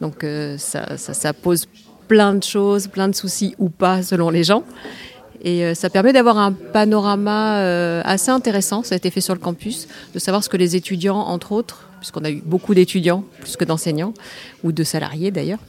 Donc, 0.01 0.25
euh, 0.25 0.59
ça, 0.59 1.33
pose 1.33 1.67
plein 2.09 2.35
de 2.35 2.43
choses, 2.43 2.89
plein 2.89 3.09
de 3.09 3.15
soucis 3.15 3.55
ou 3.59 3.69
pas 3.69 4.03
selon 4.03 4.31
les 4.31 4.45
gens. 4.45 4.65
Et 5.43 5.65
euh, 5.65 5.75
ça 5.75 5.91
permet 5.91 6.13
d'avoir 6.13 6.39
un 6.39 6.53
panorama 6.53 7.59
assez 8.03 8.31
intéressant, 8.31 8.83
ça 8.83 8.95
a 8.95 8.97
été 8.97 9.11
fait 9.11 9.21
sur 9.21 9.35
le 9.35 9.41
campus, 9.41 9.89
de 10.15 10.19
savoir 10.19 10.43
ce 10.43 10.49
que 10.49 10.57
les 10.57 10.77
étudiants, 10.77 11.19
entre 11.19 11.53
autres, 11.53 11.89
puisqu'on 12.01 12.25
a 12.25 12.31
eu 12.31 12.43
beaucoup 12.45 12.75
d'étudiants, 12.75 13.25
plus 13.41 13.57
que 13.57 13.65
d'enseignants, 13.65 14.15
ou 14.63 14.73
de 14.73 14.85
salariés 14.85 15.31
d'ailleurs, 15.31 15.61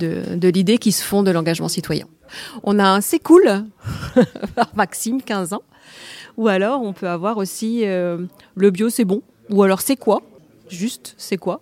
de, 0.00 0.48
l'idée 0.48 0.78
qui 0.78 0.92
se 0.92 1.04
font 1.04 1.22
de 1.22 1.30
l'engagement 1.30 1.68
citoyen. 1.68 2.06
On 2.62 2.78
a 2.78 2.88
un 2.88 3.00
C'est 3.00 3.18
cool, 3.18 3.64
par 4.54 4.70
Maxime, 4.74 5.22
15 5.22 5.52
ans, 5.52 5.62
ou 6.36 6.48
alors 6.48 6.82
on 6.82 6.92
peut 6.92 7.08
avoir 7.08 7.36
aussi 7.36 7.82
euh, 7.84 8.18
le 8.54 8.70
bio 8.70 8.88
c'est 8.88 9.04
bon, 9.04 9.22
ou 9.50 9.62
alors 9.62 9.80
c'est 9.80 9.96
quoi, 9.96 10.22
juste 10.68 11.14
c'est 11.18 11.36
quoi? 11.36 11.60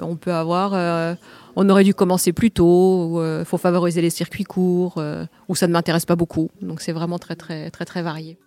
On 0.00 0.16
peut 0.16 0.32
avoir 0.32 0.72
euh, 0.74 1.14
on 1.56 1.68
aurait 1.68 1.84
dû 1.84 1.94
commencer 1.94 2.32
plus 2.32 2.50
tôt, 2.50 3.20
il 3.20 3.24
euh, 3.24 3.44
faut 3.44 3.58
favoriser 3.58 4.00
les 4.00 4.10
circuits 4.10 4.44
courts, 4.44 4.94
euh, 4.98 5.24
ou 5.48 5.54
ça 5.54 5.66
ne 5.66 5.72
m'intéresse 5.72 6.04
pas 6.04 6.16
beaucoup. 6.16 6.50
Donc 6.62 6.80
c'est 6.80 6.92
vraiment 6.92 7.18
très 7.18 7.36
très 7.36 7.70
très 7.70 7.84
très 7.84 8.02
varié. 8.02 8.38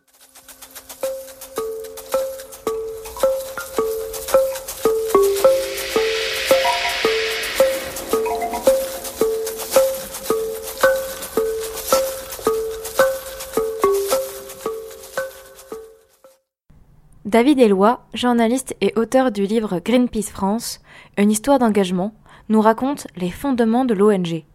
David 17.27 17.59
Eloi, 17.59 17.99
journaliste 18.13 18.73
et 18.79 18.93
auteur 18.95 19.33
du 19.33 19.45
livre 19.45 19.81
Greenpeace 19.83 20.31
France, 20.31 20.79
une 21.17 21.29
histoire 21.29 21.59
d'engagement, 21.59 22.13
nous 22.47 22.61
raconte 22.61 23.07
les 23.17 23.31
fondements 23.31 23.83
de 23.83 23.93
l'ONG. 23.93 24.45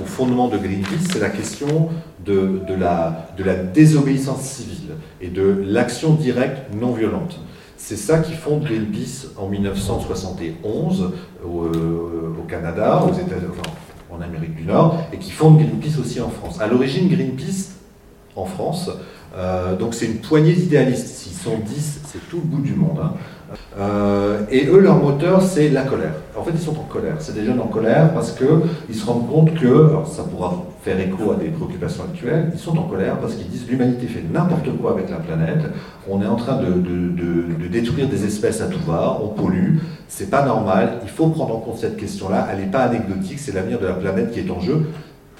Au 0.00 0.04
fondement 0.06 0.48
de 0.48 0.56
Greenpeace, 0.56 1.10
c'est 1.12 1.20
la 1.20 1.28
question 1.28 1.90
de, 2.24 2.62
la, 2.78 3.26
désobéissance 3.74 4.40
civile 4.40 4.92
et 5.20 5.28
de 5.28 5.62
l'action 5.66 6.14
directe 6.14 6.72
non 6.74 6.92
violente. 6.92 7.38
C'est 7.76 7.98
ça 7.98 8.20
qui 8.20 8.32
fonde 8.32 8.64
Greenpeace 8.64 9.26
en 9.36 9.46
1971 9.48 11.12
au, 11.44 11.64
euh, 11.64 12.36
au 12.40 12.42
Canada, 12.44 13.04
aux 13.04 13.12
États, 13.12 13.36
enfin, 13.50 13.70
en 14.10 14.22
Amérique 14.22 14.54
du 14.54 14.64
Nord, 14.64 14.98
et 15.12 15.18
qui 15.18 15.30
fonde 15.30 15.58
Greenpeace 15.58 16.00
aussi 16.00 16.22
en 16.22 16.30
France. 16.30 16.58
À 16.58 16.68
l'origine, 16.68 17.10
Greenpeace 17.10 17.74
en 18.34 18.46
France, 18.46 18.90
euh, 19.36 19.76
donc 19.76 19.94
c'est 19.94 20.06
une 20.06 20.18
poignée 20.18 20.52
d'idéalistes. 20.52 21.06
S'ils 21.06 21.36
sont 21.36 21.58
10, 21.58 22.00
c'est 22.06 22.28
tout 22.28 22.36
le 22.36 22.42
bout 22.42 22.62
du 22.62 22.74
monde. 22.74 22.98
Hein. 23.02 23.12
Euh, 23.78 24.40
et 24.50 24.66
eux, 24.66 24.80
leur 24.80 24.96
moteur, 24.96 25.42
c'est 25.42 25.68
la 25.68 25.82
colère. 25.82 26.12
En 26.36 26.42
fait, 26.42 26.52
ils 26.54 26.60
sont 26.60 26.78
en 26.78 26.84
colère. 26.84 27.16
C'est 27.18 27.34
des 27.34 27.44
jeunes 27.44 27.60
en 27.60 27.66
colère 27.66 28.12
parce 28.12 28.32
qu'ils 28.32 28.94
se 28.94 29.06
rendent 29.06 29.28
compte 29.28 29.54
que, 29.54 29.66
alors 29.66 30.06
ça 30.06 30.22
pourra 30.22 30.64
faire 30.82 30.98
écho 30.98 31.32
à 31.32 31.36
des 31.36 31.48
préoccupations 31.48 32.04
actuelles, 32.04 32.50
ils 32.54 32.58
sont 32.58 32.76
en 32.78 32.84
colère 32.84 33.18
parce 33.18 33.34
qu'ils 33.34 33.48
disent 33.48 33.68
l'humanité 33.68 34.06
fait 34.06 34.24
n'importe 34.32 34.74
quoi 34.80 34.92
avec 34.92 35.10
la 35.10 35.16
planète, 35.16 35.66
on 36.08 36.22
est 36.22 36.26
en 36.26 36.36
train 36.36 36.56
de, 36.56 36.72
de, 36.72 37.08
de, 37.10 37.62
de, 37.62 37.68
détruire 37.68 38.08
des 38.08 38.24
espèces 38.24 38.62
à 38.62 38.66
tout 38.66 38.80
va, 38.86 39.18
on 39.22 39.28
pollue, 39.28 39.76
c'est 40.08 40.30
pas 40.30 40.42
normal, 40.42 41.00
il 41.02 41.10
faut 41.10 41.26
prendre 41.26 41.54
en 41.54 41.60
compte 41.60 41.76
cette 41.76 41.98
question-là, 41.98 42.48
elle 42.50 42.60
n'est 42.60 42.70
pas 42.70 42.84
anecdotique, 42.84 43.38
c'est 43.38 43.54
l'avenir 43.54 43.78
de 43.78 43.86
la 43.86 43.92
planète 43.92 44.32
qui 44.32 44.40
est 44.40 44.50
en 44.50 44.60
jeu. 44.60 44.86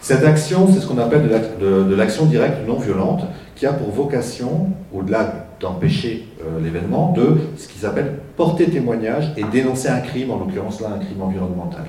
Cette 0.02 0.24
action, 0.24 0.68
c'est 0.70 0.80
ce 0.80 0.86
qu'on 0.86 0.98
appelle 0.98 1.28
de 1.60 1.94
l'action 1.94 2.26
directe 2.26 2.58
non 2.66 2.78
violente, 2.78 3.22
qui 3.60 3.66
a 3.66 3.74
pour 3.74 3.90
vocation, 3.90 4.70
au-delà 4.90 5.48
d'empêcher 5.60 6.26
euh, 6.40 6.60
l'événement, 6.64 7.12
de 7.12 7.36
ce 7.58 7.68
qu'ils 7.68 7.84
appellent 7.84 8.14
porter 8.34 8.70
témoignage 8.70 9.34
et 9.36 9.44
dénoncer 9.44 9.88
un 9.88 10.00
crime, 10.00 10.30
en 10.30 10.38
l'occurrence 10.38 10.80
là 10.80 10.88
un 10.96 10.98
crime 10.98 11.20
environnemental. 11.20 11.84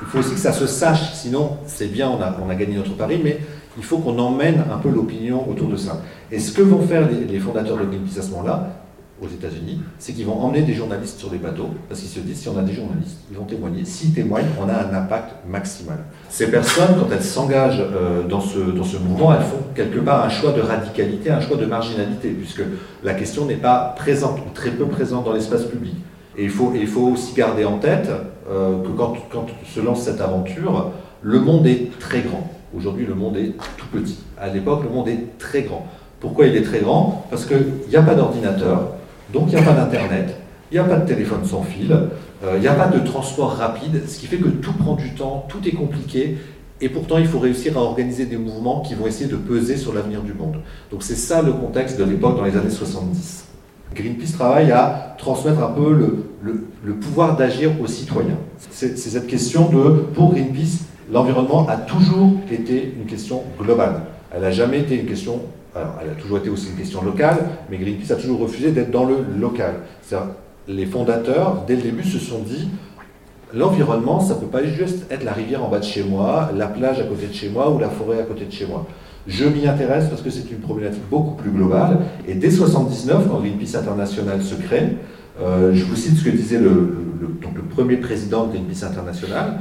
Il 0.00 0.06
faut 0.06 0.20
aussi 0.20 0.32
que 0.32 0.40
ça 0.40 0.54
se 0.54 0.66
sache, 0.66 1.12
sinon 1.12 1.58
c'est 1.66 1.88
bien, 1.92 2.08
on 2.10 2.48
a, 2.48 2.54
gagné 2.54 2.76
notre 2.76 2.96
pari, 2.96 3.20
mais 3.22 3.38
il 3.76 3.84
faut 3.84 3.98
qu'on 3.98 4.18
emmène 4.18 4.64
un 4.72 4.78
peu 4.78 4.88
l'opinion 4.88 5.46
autour 5.46 5.68
de 5.68 5.76
ça. 5.76 6.00
Et 6.32 6.38
ce 6.38 6.52
que 6.52 6.62
vont 6.62 6.80
faire 6.80 7.06
les, 7.06 7.26
les 7.26 7.38
fondateurs 7.38 7.76
de 7.76 7.84
Greenpeace 7.84 8.18
à 8.18 8.22
ce 8.22 8.30
moment-là, 8.30 8.79
aux 9.20 9.28
États-Unis, 9.28 9.80
c'est 9.98 10.12
qu'ils 10.12 10.26
vont 10.26 10.40
emmener 10.40 10.62
des 10.62 10.72
journalistes 10.74 11.18
sur 11.18 11.30
les 11.30 11.38
bateaux, 11.38 11.70
parce 11.88 12.00
qu'ils 12.00 12.08
se 12.08 12.20
disent 12.20 12.38
si 12.38 12.48
on 12.48 12.58
a 12.58 12.62
des 12.62 12.72
journalistes, 12.72 13.18
ils 13.30 13.36
vont 13.36 13.44
témoigner. 13.44 13.84
S'ils 13.84 14.14
témoignent, 14.14 14.48
on 14.60 14.68
a 14.68 14.72
un 14.72 14.94
impact 14.94 15.34
maximal. 15.46 15.98
Ces 16.28 16.50
personnes, 16.50 16.96
quand 16.98 17.12
elles 17.12 17.22
s'engagent 17.22 17.82
euh, 17.82 18.26
dans, 18.26 18.40
ce, 18.40 18.58
dans 18.58 18.84
ce 18.84 18.96
mouvement, 18.96 19.34
elles 19.34 19.42
font 19.42 19.62
quelque 19.74 19.98
part 19.98 20.24
un 20.24 20.28
choix 20.30 20.52
de 20.52 20.60
radicalité, 20.60 21.30
un 21.30 21.40
choix 21.40 21.56
de 21.56 21.66
marginalité, 21.66 22.30
puisque 22.30 22.62
la 23.04 23.14
question 23.14 23.44
n'est 23.44 23.56
pas 23.56 23.94
présente 23.96 24.38
ou 24.38 24.50
très 24.54 24.70
peu 24.70 24.86
présente 24.86 25.24
dans 25.24 25.32
l'espace 25.32 25.64
public. 25.64 25.94
Et 26.38 26.44
il 26.44 26.50
faut, 26.50 26.72
il 26.74 26.86
faut 26.86 27.08
aussi 27.08 27.34
garder 27.34 27.64
en 27.64 27.78
tête 27.78 28.08
euh, 28.50 28.82
que 28.82 28.88
quand, 28.88 29.14
quand 29.30 29.46
se 29.66 29.80
lance 29.80 30.02
cette 30.02 30.20
aventure, 30.20 30.92
le 31.22 31.40
monde 31.40 31.66
est 31.66 31.98
très 31.98 32.22
grand. 32.22 32.50
Aujourd'hui, 32.74 33.04
le 33.04 33.14
monde 33.14 33.36
est 33.36 33.52
tout 33.76 33.86
petit. 33.92 34.18
À 34.40 34.48
l'époque, 34.48 34.84
le 34.84 34.90
monde 34.90 35.08
est 35.08 35.38
très 35.38 35.62
grand. 35.62 35.86
Pourquoi 36.20 36.46
il 36.46 36.56
est 36.56 36.62
très 36.62 36.80
grand? 36.80 37.26
Parce 37.30 37.46
qu'il 37.46 37.66
n'y 37.88 37.96
a 37.96 38.02
pas 38.02 38.14
d'ordinateur, 38.14 38.92
donc 39.32 39.48
il 39.48 39.54
n'y 39.54 39.60
a 39.60 39.64
pas 39.64 39.72
d'Internet, 39.72 40.36
il 40.70 40.74
n'y 40.74 40.78
a 40.80 40.84
pas 40.84 40.96
de 40.96 41.06
téléphone 41.06 41.44
sans 41.44 41.62
fil, 41.62 41.92
euh, 41.92 42.54
il 42.56 42.60
n'y 42.60 42.68
a 42.68 42.74
pas 42.74 42.88
de 42.88 42.98
transport 43.00 43.50
rapide, 43.52 44.02
ce 44.06 44.18
qui 44.18 44.26
fait 44.26 44.38
que 44.38 44.48
tout 44.48 44.72
prend 44.72 44.94
du 44.94 45.10
temps, 45.14 45.46
tout 45.48 45.66
est 45.66 45.72
compliqué, 45.72 46.38
et 46.80 46.88
pourtant 46.88 47.18
il 47.18 47.26
faut 47.26 47.38
réussir 47.38 47.76
à 47.76 47.80
organiser 47.80 48.26
des 48.26 48.36
mouvements 48.36 48.80
qui 48.80 48.94
vont 48.94 49.06
essayer 49.06 49.30
de 49.30 49.36
peser 49.36 49.76
sur 49.76 49.92
l'avenir 49.92 50.22
du 50.22 50.32
monde. 50.32 50.56
Donc 50.90 51.02
c'est 51.02 51.16
ça 51.16 51.42
le 51.42 51.52
contexte 51.52 51.98
de 51.98 52.04
l'époque 52.04 52.36
dans 52.36 52.44
les 52.44 52.56
années 52.56 52.70
70. 52.70 53.44
Greenpeace 53.94 54.32
travaille 54.32 54.70
à 54.70 55.16
transmettre 55.18 55.62
un 55.62 55.72
peu 55.72 55.92
le, 55.92 56.24
le, 56.42 56.66
le 56.84 56.94
pouvoir 56.94 57.36
d'agir 57.36 57.72
aux 57.80 57.86
citoyens. 57.86 58.38
C'est 58.70 58.96
cette 58.96 59.26
question 59.26 59.68
de, 59.68 60.04
pour 60.14 60.32
Greenpeace, 60.32 60.84
l'environnement 61.12 61.66
a 61.68 61.76
toujours 61.76 62.32
été 62.50 62.94
une 62.98 63.06
question 63.06 63.42
globale. 63.58 64.02
Elle 64.32 64.42
n'a 64.42 64.52
jamais 64.52 64.80
été 64.80 64.98
une 64.98 65.06
question 65.06 65.40
alors, 65.74 65.94
elle 66.02 66.10
a 66.10 66.14
toujours 66.14 66.38
été 66.38 66.50
aussi 66.50 66.68
une 66.68 66.76
question 66.76 67.02
locale, 67.02 67.38
mais 67.70 67.78
Greenpeace 67.78 68.12
a 68.12 68.16
toujours 68.16 68.40
refusé 68.40 68.72
d'être 68.72 68.90
dans 68.90 69.04
le 69.04 69.16
local. 69.38 69.74
Les 70.66 70.86
fondateurs, 70.86 71.64
dès 71.66 71.76
le 71.76 71.82
début, 71.82 72.02
se 72.02 72.18
sont 72.18 72.40
dit 72.40 72.68
l'environnement, 73.54 74.20
ça 74.20 74.34
ne 74.34 74.40
peut 74.40 74.46
pas 74.46 74.64
juste 74.64 75.10
être 75.10 75.24
la 75.24 75.32
rivière 75.32 75.64
en 75.64 75.68
bas 75.68 75.78
de 75.78 75.84
chez 75.84 76.02
moi, 76.02 76.50
la 76.56 76.66
plage 76.66 77.00
à 77.00 77.04
côté 77.04 77.26
de 77.26 77.32
chez 77.32 77.48
moi 77.48 77.70
ou 77.70 77.78
la 77.78 77.88
forêt 77.88 78.20
à 78.20 78.24
côté 78.24 78.44
de 78.44 78.52
chez 78.52 78.66
moi. 78.66 78.86
Je 79.26 79.44
m'y 79.44 79.66
intéresse 79.66 80.08
parce 80.08 80.22
que 80.22 80.30
c'est 80.30 80.50
une 80.50 80.58
problématique 80.58 81.08
beaucoup 81.10 81.34
plus 81.34 81.50
globale. 81.50 81.98
Et 82.26 82.34
dès 82.34 82.48
1979, 82.48 83.28
quand 83.30 83.40
Greenpeace 83.40 83.76
International 83.76 84.42
se 84.42 84.54
crée, 84.54 84.96
euh, 85.40 85.72
je 85.74 85.84
vous 85.84 85.96
cite 85.96 86.16
ce 86.16 86.24
que 86.24 86.30
disait 86.30 86.58
le, 86.58 86.96
premier 87.70 87.96
président 87.96 88.46
de 88.46 88.52
Greenpeace 88.52 88.84
International 88.84 89.58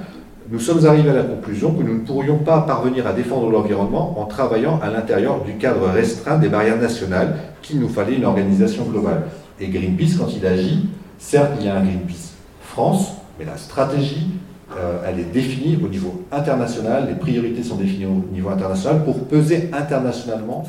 nous 0.52 0.60
sommes 0.60 0.84
arrivés 0.86 1.12
à 1.12 1.14
la 1.14 1.24
conclusion 1.24 1.74
que 1.74 1.84
nous 1.84 1.94
ne 1.94 2.00
pourrions 2.00 2.40
pas 2.40 2.62
parvenir 2.62 3.06
à 3.06 3.14
défendre 3.14 3.52
l'environnement 3.52 4.20
en 4.20 4.26
travaillant 4.26 4.80
à 4.82 4.90
l'intérieur 4.90 5.44
du 5.44 5.58
cadre 5.58 5.88
restreint 5.88 6.40
des 6.40 6.50
barrières 6.50 6.78
nationales, 6.78 7.36
qu'il 7.62 7.80
nous 7.80 7.90
fallait 7.90 8.16
une 8.16 8.26
organisation 8.26 8.86
globale. 8.86 9.28
Et 9.60 9.68
Greenpeace, 9.68 10.18
quand 10.18 10.30
il 10.36 10.44
agit, 10.48 10.90
certes, 11.20 11.52
il 11.60 11.68
y 11.68 11.70
a 11.70 11.76
un 11.76 11.84
Greenpeace 11.84 12.34
France, 12.64 13.14
mais 13.38 13.46
la 13.46 13.58
stratégie, 13.58 14.32
euh, 14.76 15.04
elle 15.08 15.20
est 15.20 15.32
définie 15.32 15.78
au 15.84 15.88
niveau 15.88 16.26
international, 16.32 17.08
les 17.08 17.16
priorités 17.16 17.62
sont 17.62 17.76
définies 17.76 18.06
au 18.06 18.34
niveau 18.34 18.50
international 18.50 19.04
pour 19.04 19.26
peser 19.26 19.70
internationalement. 19.72 20.66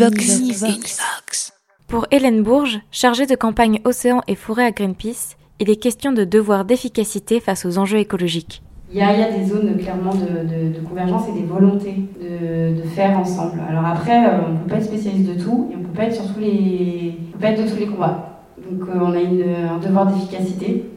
Univox. 0.00 0.38
Univox. 0.38 1.52
Pour 1.86 2.06
Hélène 2.10 2.42
Bourges, 2.42 2.80
chargée 2.90 3.26
de 3.26 3.34
campagne 3.34 3.80
Océan 3.84 4.22
et 4.28 4.34
Forêt 4.34 4.64
à 4.64 4.70
Greenpeace, 4.70 5.36
il 5.58 5.68
est 5.68 5.76
question 5.76 6.12
de 6.12 6.24
devoir 6.24 6.64
d'efficacité 6.64 7.38
face 7.38 7.66
aux 7.66 7.76
enjeux 7.76 7.98
écologiques. 7.98 8.62
Il 8.90 8.98
y, 8.98 9.02
a, 9.02 9.12
il 9.12 9.20
y 9.20 9.22
a 9.22 9.30
des 9.30 9.44
zones 9.44 9.76
clairement 9.76 10.14
de, 10.14 10.20
de, 10.20 10.74
de, 10.74 10.80
convergence 10.80 11.28
et 11.28 11.38
des 11.38 11.46
volontés 11.46 11.96
de, 12.20 12.80
de, 12.80 12.82
faire 12.88 13.18
ensemble. 13.18 13.60
Alors 13.68 13.84
après, 13.84 14.26
euh, 14.26 14.38
on 14.48 14.52
ne 14.52 14.58
peut 14.58 14.70
pas 14.70 14.76
être 14.76 14.84
spécialiste 14.84 15.28
de 15.28 15.40
tout 15.40 15.68
et 15.70 15.76
on 15.76 15.80
ne 15.80 15.84
peut 15.84 15.96
pas 15.96 16.04
être 16.04 16.14
sur 16.14 16.32
tous 16.32 16.40
les, 16.40 17.14
on 17.28 17.32
peut 17.32 17.38
pas 17.38 17.50
être 17.50 17.62
de 17.62 17.70
tous 17.70 17.76
les 17.78 17.86
combats. 17.86 18.40
Donc 18.58 18.88
euh, 18.88 18.98
on 19.00 19.12
a 19.12 19.20
une, 19.20 19.44
un 19.70 19.78
devoir 19.78 20.06
d'efficacité 20.06 20.90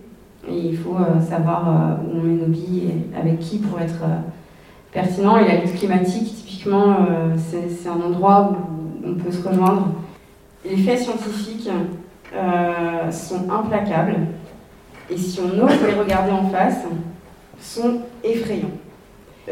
et 0.50 0.58
il 0.58 0.78
faut 0.78 0.96
euh, 0.96 1.20
savoir 1.22 2.00
où 2.04 2.18
on 2.18 2.24
met 2.24 2.42
nos 2.42 2.48
billes 2.48 2.84
et 2.88 3.18
avec 3.20 3.40
qui 3.40 3.60
pour 3.60 3.80
être 3.80 4.02
pertinent. 4.92 5.38
Et 5.38 5.48
la 5.48 5.58
lutte 5.58 5.76
climatique, 5.76 6.34
typiquement, 6.36 6.96
c'est 7.38 7.90
un 7.90 8.02
endroit 8.02 8.54
où 8.54 8.83
on 9.06 9.16
peut 9.16 9.32
se 9.32 9.48
rejoindre. 9.48 9.94
Les 10.66 10.78
faits 10.78 11.00
scientifiques 11.00 11.70
sont 13.12 13.50
implacables. 13.50 14.16
Et 15.10 15.18
si 15.18 15.40
on 15.42 15.64
ose 15.64 15.82
les 15.86 15.94
regarder 15.94 16.32
en 16.32 16.50
face, 16.50 16.86
sont 17.60 18.00
effrayants. 18.24 18.72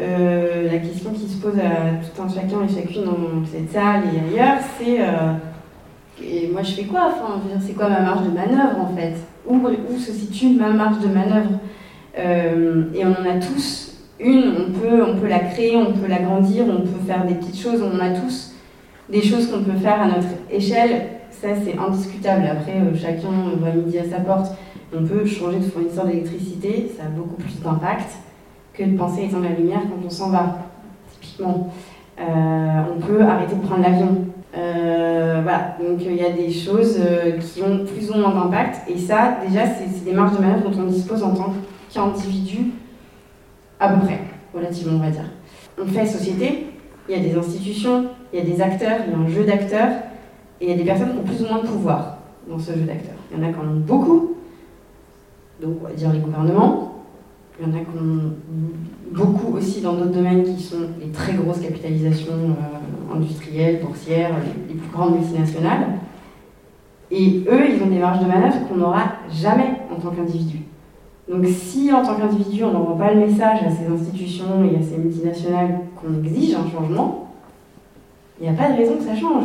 Euh, 0.00 0.72
la 0.72 0.78
question 0.78 1.10
qui 1.10 1.28
se 1.28 1.40
pose 1.40 1.58
à 1.58 2.02
tout 2.02 2.22
un 2.22 2.28
chacun 2.28 2.64
et 2.66 2.74
chacune 2.74 3.04
dans 3.04 3.44
cette 3.44 3.70
salle 3.70 4.04
et 4.06 4.34
ailleurs, 4.34 4.56
c'est 4.78 5.00
euh, 5.00 6.50
moi 6.50 6.62
je 6.62 6.72
fais 6.72 6.84
quoi? 6.84 7.14
C'est 7.60 7.74
quoi 7.74 7.90
ma 7.90 8.00
marge 8.00 8.24
de 8.24 8.30
manœuvre 8.30 8.80
en 8.80 8.96
fait? 8.96 9.14
Où, 9.46 9.60
se 9.98 10.12
situe 10.12 10.54
ma 10.54 10.70
marge 10.70 11.00
de 11.00 11.08
manœuvre? 11.08 11.58
Euh, 12.18 12.84
Et 12.94 13.04
on 13.04 13.10
en 13.10 13.36
a 13.36 13.38
tous 13.38 13.98
une. 14.18 14.54
On 14.58 14.72
peut, 14.72 15.02
on 15.02 15.18
peut 15.18 15.28
la 15.28 15.40
créer, 15.40 15.76
on 15.76 15.92
peut 15.92 16.08
l'agrandir, 16.08 16.64
on 16.68 16.80
peut 16.82 17.04
faire 17.06 17.26
des 17.26 17.34
petites 17.34 17.60
choses. 17.60 17.82
On 17.82 17.98
a 17.98 18.10
tous 18.10 18.51
des 19.12 19.22
choses 19.22 19.48
qu'on 19.50 19.62
peut 19.62 19.78
faire 19.78 20.00
à 20.00 20.06
notre 20.06 20.28
échelle. 20.50 21.08
Ça 21.30 21.48
c'est 21.64 21.76
indiscutable. 21.78 22.44
Après, 22.50 22.72
chacun 23.00 23.28
voit 23.58 23.70
midi 23.70 23.98
à 23.98 24.04
sa 24.04 24.20
porte. 24.20 24.52
On 24.94 25.04
peut 25.04 25.24
changer 25.24 25.58
de 25.58 25.64
fournisseur 25.64 26.06
d'électricité, 26.06 26.90
ça 26.96 27.04
a 27.04 27.08
beaucoup 27.08 27.36
plus 27.36 27.60
d'impact 27.62 28.10
que 28.74 28.82
de 28.82 28.96
penser 28.96 29.24
éteindre 29.24 29.44
la 29.44 29.56
lumière 29.56 29.80
quand 29.82 30.06
on 30.06 30.10
s'en 30.10 30.30
va, 30.30 30.58
typiquement. 31.12 31.72
Euh, 32.20 32.82
on 32.94 33.00
peut 33.00 33.22
arrêter 33.22 33.54
de 33.54 33.60
prendre 33.60 33.82
l'avion. 33.82 34.26
Euh, 34.54 35.40
voilà, 35.42 35.76
donc 35.80 35.98
il 36.00 36.14
y 36.14 36.24
a 36.24 36.30
des 36.30 36.52
choses 36.52 36.98
euh, 37.00 37.38
qui 37.38 37.62
ont 37.62 37.86
plus 37.86 38.10
ou 38.10 38.18
moins 38.18 38.34
d'impact, 38.34 38.82
et 38.90 38.98
ça, 38.98 39.38
déjà, 39.46 39.62
c'est 39.66 40.04
des 40.04 40.12
marges 40.12 40.36
de 40.36 40.42
manœuvre 40.42 40.68
dont 40.68 40.82
on 40.82 40.86
dispose 40.86 41.22
en 41.22 41.34
tant 41.34 41.54
qu'individu, 41.92 42.72
à 43.80 43.88
peu 43.88 44.04
près, 44.04 44.20
relativement, 44.54 44.98
on 44.98 45.02
va 45.02 45.10
dire. 45.10 45.24
On 45.82 45.86
fait 45.86 46.04
société, 46.04 46.66
il 47.08 47.16
y 47.16 47.18
a 47.18 47.22
des 47.22 47.34
institutions, 47.34 48.08
il 48.32 48.38
y 48.38 48.42
a 48.42 48.44
des 48.44 48.60
acteurs, 48.60 49.00
il 49.06 49.12
y 49.12 49.14
a 49.14 49.18
un 49.18 49.28
jeu 49.28 49.44
d'acteurs, 49.44 49.90
et 50.60 50.66
il 50.66 50.70
y 50.70 50.72
a 50.72 50.76
des 50.76 50.84
personnes 50.84 51.12
qui 51.12 51.18
ont 51.18 51.22
plus 51.22 51.42
ou 51.42 51.48
moins 51.48 51.62
de 51.62 51.66
pouvoir 51.66 52.18
dans 52.48 52.58
ce 52.58 52.72
jeu 52.72 52.82
d'acteurs. 52.82 53.14
Il 53.30 53.38
y 53.38 53.44
en 53.44 53.48
a 53.48 53.52
qui 53.52 53.58
en 53.58 53.68
ont 53.68 53.80
beaucoup, 53.80 54.34
donc 55.60 55.76
on 55.82 55.88
va 55.88 55.92
dire 55.92 56.12
les 56.12 56.20
gouvernements, 56.20 56.94
il 57.58 57.68
y 57.68 57.70
en 57.70 57.74
a 57.74 57.80
qui 57.80 57.98
ont 57.98 58.32
beaucoup 59.12 59.56
aussi 59.56 59.80
dans 59.80 59.94
d'autres 59.94 60.12
domaines 60.12 60.42
qui 60.42 60.62
sont 60.62 60.88
les 61.00 61.10
très 61.10 61.34
grosses 61.34 61.60
capitalisations 61.60 62.32
euh, 62.32 63.14
industrielles, 63.14 63.80
boursières, 63.82 64.30
les, 64.68 64.74
plus 64.74 64.90
grandes 64.90 65.18
multinationales. 65.18 65.98
Et 67.10 67.44
eux, 67.46 67.60
ils 67.68 67.82
ont 67.82 67.88
des 67.88 67.98
marges 67.98 68.20
de 68.20 68.26
manœuvre 68.26 68.66
qu'on 68.66 68.76
n'aura 68.76 69.04
jamais 69.30 69.80
en 69.94 70.00
tant 70.00 70.10
qu'individu. 70.10 70.60
Donc 71.30 71.44
si 71.46 71.92
en 71.92 72.02
tant 72.02 72.16
qu'individu, 72.16 72.64
on 72.64 72.72
n'envoie 72.72 72.96
pas 72.96 73.12
le 73.12 73.20
message 73.20 73.60
à 73.64 73.70
ces 73.70 73.86
institutions 73.86 74.64
et 74.64 74.76
à 74.76 74.82
ces 74.82 74.96
multinationales 74.96 75.80
qu'on 75.96 76.24
exige 76.24 76.54
un 76.54 76.68
changement, 76.70 77.21
il 78.42 78.50
n'y 78.50 78.58
a 78.58 78.60
pas 78.60 78.72
de 78.72 78.76
raison 78.76 78.96
que 78.96 79.04
ça 79.04 79.14
change. 79.14 79.44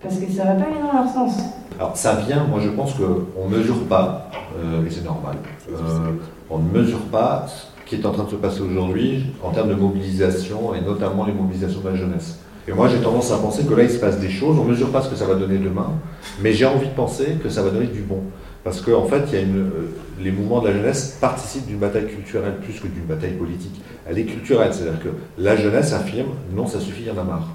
Parce 0.00 0.14
que 0.14 0.30
ça 0.30 0.44
ne 0.44 0.50
va 0.50 0.54
pas 0.54 0.70
aller 0.70 0.80
dans 0.80 0.92
leur 0.92 1.12
sens. 1.12 1.40
Alors 1.76 1.96
ça 1.96 2.14
vient, 2.14 2.44
moi 2.44 2.60
je 2.62 2.68
pense 2.68 2.94
qu'on 2.94 3.48
ne 3.48 3.56
mesure 3.56 3.84
pas, 3.86 4.30
euh, 4.56 4.86
et 4.86 4.90
c'est 4.90 5.04
normal, 5.04 5.36
euh, 5.70 6.12
on 6.48 6.58
ne 6.58 6.70
mesure 6.70 7.00
pas 7.00 7.46
ce 7.48 7.88
qui 7.88 8.00
est 8.00 8.06
en 8.06 8.12
train 8.12 8.24
de 8.24 8.30
se 8.30 8.36
passer 8.36 8.60
aujourd'hui 8.60 9.26
en 9.42 9.50
termes 9.50 9.68
de 9.68 9.74
mobilisation, 9.74 10.74
et 10.74 10.80
notamment 10.80 11.24
les 11.24 11.32
mobilisations 11.32 11.80
de 11.80 11.88
la 11.88 11.96
jeunesse. 11.96 12.38
Et 12.68 12.72
moi 12.72 12.88
j'ai 12.88 12.98
tendance 12.98 13.32
à 13.32 13.38
penser 13.38 13.64
que 13.64 13.74
là 13.74 13.84
il 13.84 13.90
se 13.90 13.98
passe 13.98 14.18
des 14.20 14.30
choses, 14.30 14.56
on 14.58 14.64
ne 14.64 14.70
mesure 14.70 14.90
pas 14.90 15.02
ce 15.02 15.08
que 15.08 15.16
ça 15.16 15.24
va 15.24 15.34
donner 15.34 15.58
demain, 15.58 15.90
mais 16.40 16.52
j'ai 16.52 16.66
envie 16.66 16.88
de 16.88 16.94
penser 16.94 17.38
que 17.42 17.48
ça 17.48 17.62
va 17.62 17.70
donner 17.70 17.86
du 17.86 18.02
bon. 18.02 18.22
Parce 18.64 18.80
qu'en 18.80 19.04
fait, 19.04 19.22
il 19.28 19.34
y 19.34 19.36
a 19.36 19.40
une, 19.40 19.58
euh, 19.58 19.94
les 20.20 20.32
mouvements 20.32 20.60
de 20.60 20.68
la 20.68 20.74
jeunesse 20.74 21.16
participent 21.20 21.66
d'une 21.66 21.78
bataille 21.78 22.06
culturelle 22.06 22.56
plus 22.60 22.78
que 22.80 22.88
d'une 22.88 23.04
bataille 23.04 23.34
politique. 23.34 23.80
Elle 24.06 24.18
est 24.18 24.24
culturelle, 24.24 24.74
c'est-à-dire 24.74 25.00
que 25.00 25.08
la 25.38 25.56
jeunesse 25.56 25.92
affirme 25.92 26.30
non, 26.54 26.66
ça 26.66 26.80
suffit, 26.80 27.02
il 27.02 27.08
y 27.08 27.10
en 27.10 27.18
a 27.18 27.24
marre 27.24 27.48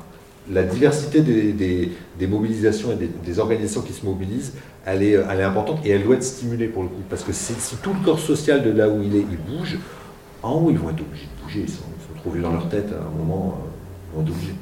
la 0.52 0.64
diversité 0.64 1.22
des, 1.22 2.28
mobilisations 2.28 2.92
et 2.92 3.10
des, 3.26 3.40
organisations 3.40 3.82
qui 3.82 3.94
se 3.94 4.06
mobilisent, 4.06 4.54
elle 4.86 5.04
est, 5.04 5.18
importante 5.44 5.80
et 5.86 5.92
elle 5.92 6.04
doit 6.04 6.16
être 6.16 6.24
stimulée 6.24 6.68
pour 6.68 6.84
le 6.84 6.90
coup. 6.90 7.02
Parce 7.10 7.24
que 7.24 7.32
si, 7.34 7.54
tout 7.82 7.94
le 7.94 8.04
corps 8.04 8.20
social 8.20 8.64
de 8.64 8.72
là 8.72 8.90
où 8.90 9.02
il 9.02 9.16
est, 9.16 9.26
il 9.30 9.38
bouge, 9.38 9.78
en 10.42 10.54
haut, 10.56 10.72
ils 10.72 10.78
vont 10.78 10.90
être 10.90 11.02
obligés 11.02 11.28
de 11.38 11.44
bouger. 11.44 11.62
Ils 11.62 11.70
sont, 11.70 11.84
ils 12.36 12.42
dans 12.42 12.54
leur 12.54 12.70
tête 12.70 12.88
à 12.92 13.06
un 13.06 13.18
moment, 13.18 13.58
euh, 13.58 13.70
ils 14.12 14.18
vont 14.18 14.24
être 14.24 14.32
obligés. 14.32 14.56